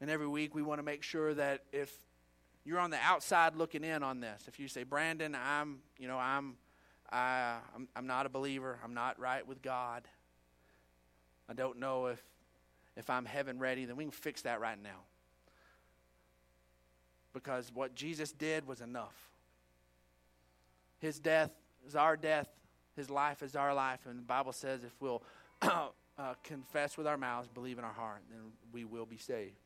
And 0.00 0.10
every 0.10 0.28
week 0.28 0.54
we 0.54 0.62
want 0.62 0.78
to 0.78 0.82
make 0.82 1.02
sure 1.02 1.34
that 1.34 1.64
if 1.72 1.92
you're 2.64 2.78
on 2.78 2.90
the 2.90 2.98
outside 3.02 3.56
looking 3.56 3.84
in 3.84 4.02
on 4.02 4.20
this, 4.20 4.44
if 4.48 4.58
you 4.60 4.68
say, 4.68 4.84
Brandon, 4.84 5.36
I'm, 5.36 5.78
you 5.98 6.08
know, 6.08 6.18
I'm 6.18 6.56
I, 7.12 7.58
I'm, 7.74 7.88
I'm 7.94 8.06
not 8.06 8.24
a 8.24 8.30
believer. 8.30 8.78
I'm 8.82 8.94
not 8.94 9.20
right 9.20 9.46
with 9.46 9.60
God. 9.60 10.02
I 11.48 11.52
don't 11.52 11.78
know 11.78 12.06
if, 12.06 12.22
if 12.96 13.10
I'm 13.10 13.26
heaven 13.26 13.58
ready, 13.58 13.84
then 13.84 13.96
we 13.96 14.04
can 14.04 14.10
fix 14.10 14.42
that 14.42 14.60
right 14.60 14.82
now. 14.82 15.04
Because 17.34 17.70
what 17.72 17.94
Jesus 17.94 18.32
did 18.32 18.66
was 18.66 18.80
enough. 18.80 19.14
His 21.00 21.18
death 21.18 21.50
is 21.86 21.94
our 21.94 22.16
death, 22.16 22.48
His 22.96 23.10
life 23.10 23.42
is 23.42 23.56
our 23.56 23.74
life. 23.74 24.00
And 24.08 24.18
the 24.18 24.22
Bible 24.22 24.52
says 24.52 24.82
if 24.82 24.92
we'll 25.00 25.22
uh, 26.18 26.34
confess 26.42 26.96
with 26.96 27.06
our 27.06 27.16
mouths, 27.16 27.48
believe 27.48 27.78
in 27.78 27.84
our 27.84 27.92
heart, 27.92 28.22
then 28.30 28.52
we 28.72 28.84
will 28.84 29.06
be 29.06 29.16
saved. 29.16 29.56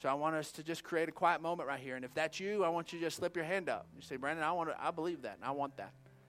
So 0.00 0.08
I 0.08 0.14
want 0.14 0.36
us 0.36 0.52
to 0.52 0.62
just 0.62 0.84
create 0.84 1.08
a 1.08 1.12
quiet 1.12 1.42
moment 1.42 1.68
right 1.68 1.80
here. 1.80 1.96
And 1.96 2.04
if 2.04 2.14
that's 2.14 2.38
you, 2.38 2.64
I 2.64 2.68
want 2.68 2.92
you 2.92 3.00
to 3.00 3.06
just 3.06 3.16
slip 3.16 3.34
your 3.34 3.44
hand 3.44 3.68
up. 3.68 3.88
You 3.96 4.02
say, 4.02 4.16
Brandon, 4.16 4.44
I 4.44 4.52
want 4.52 4.70
to, 4.70 4.76
I 4.80 4.92
believe 4.92 5.22
that, 5.22 5.34
and 5.36 5.44
I 5.44 5.50
want 5.50 5.76
that. 5.78 5.92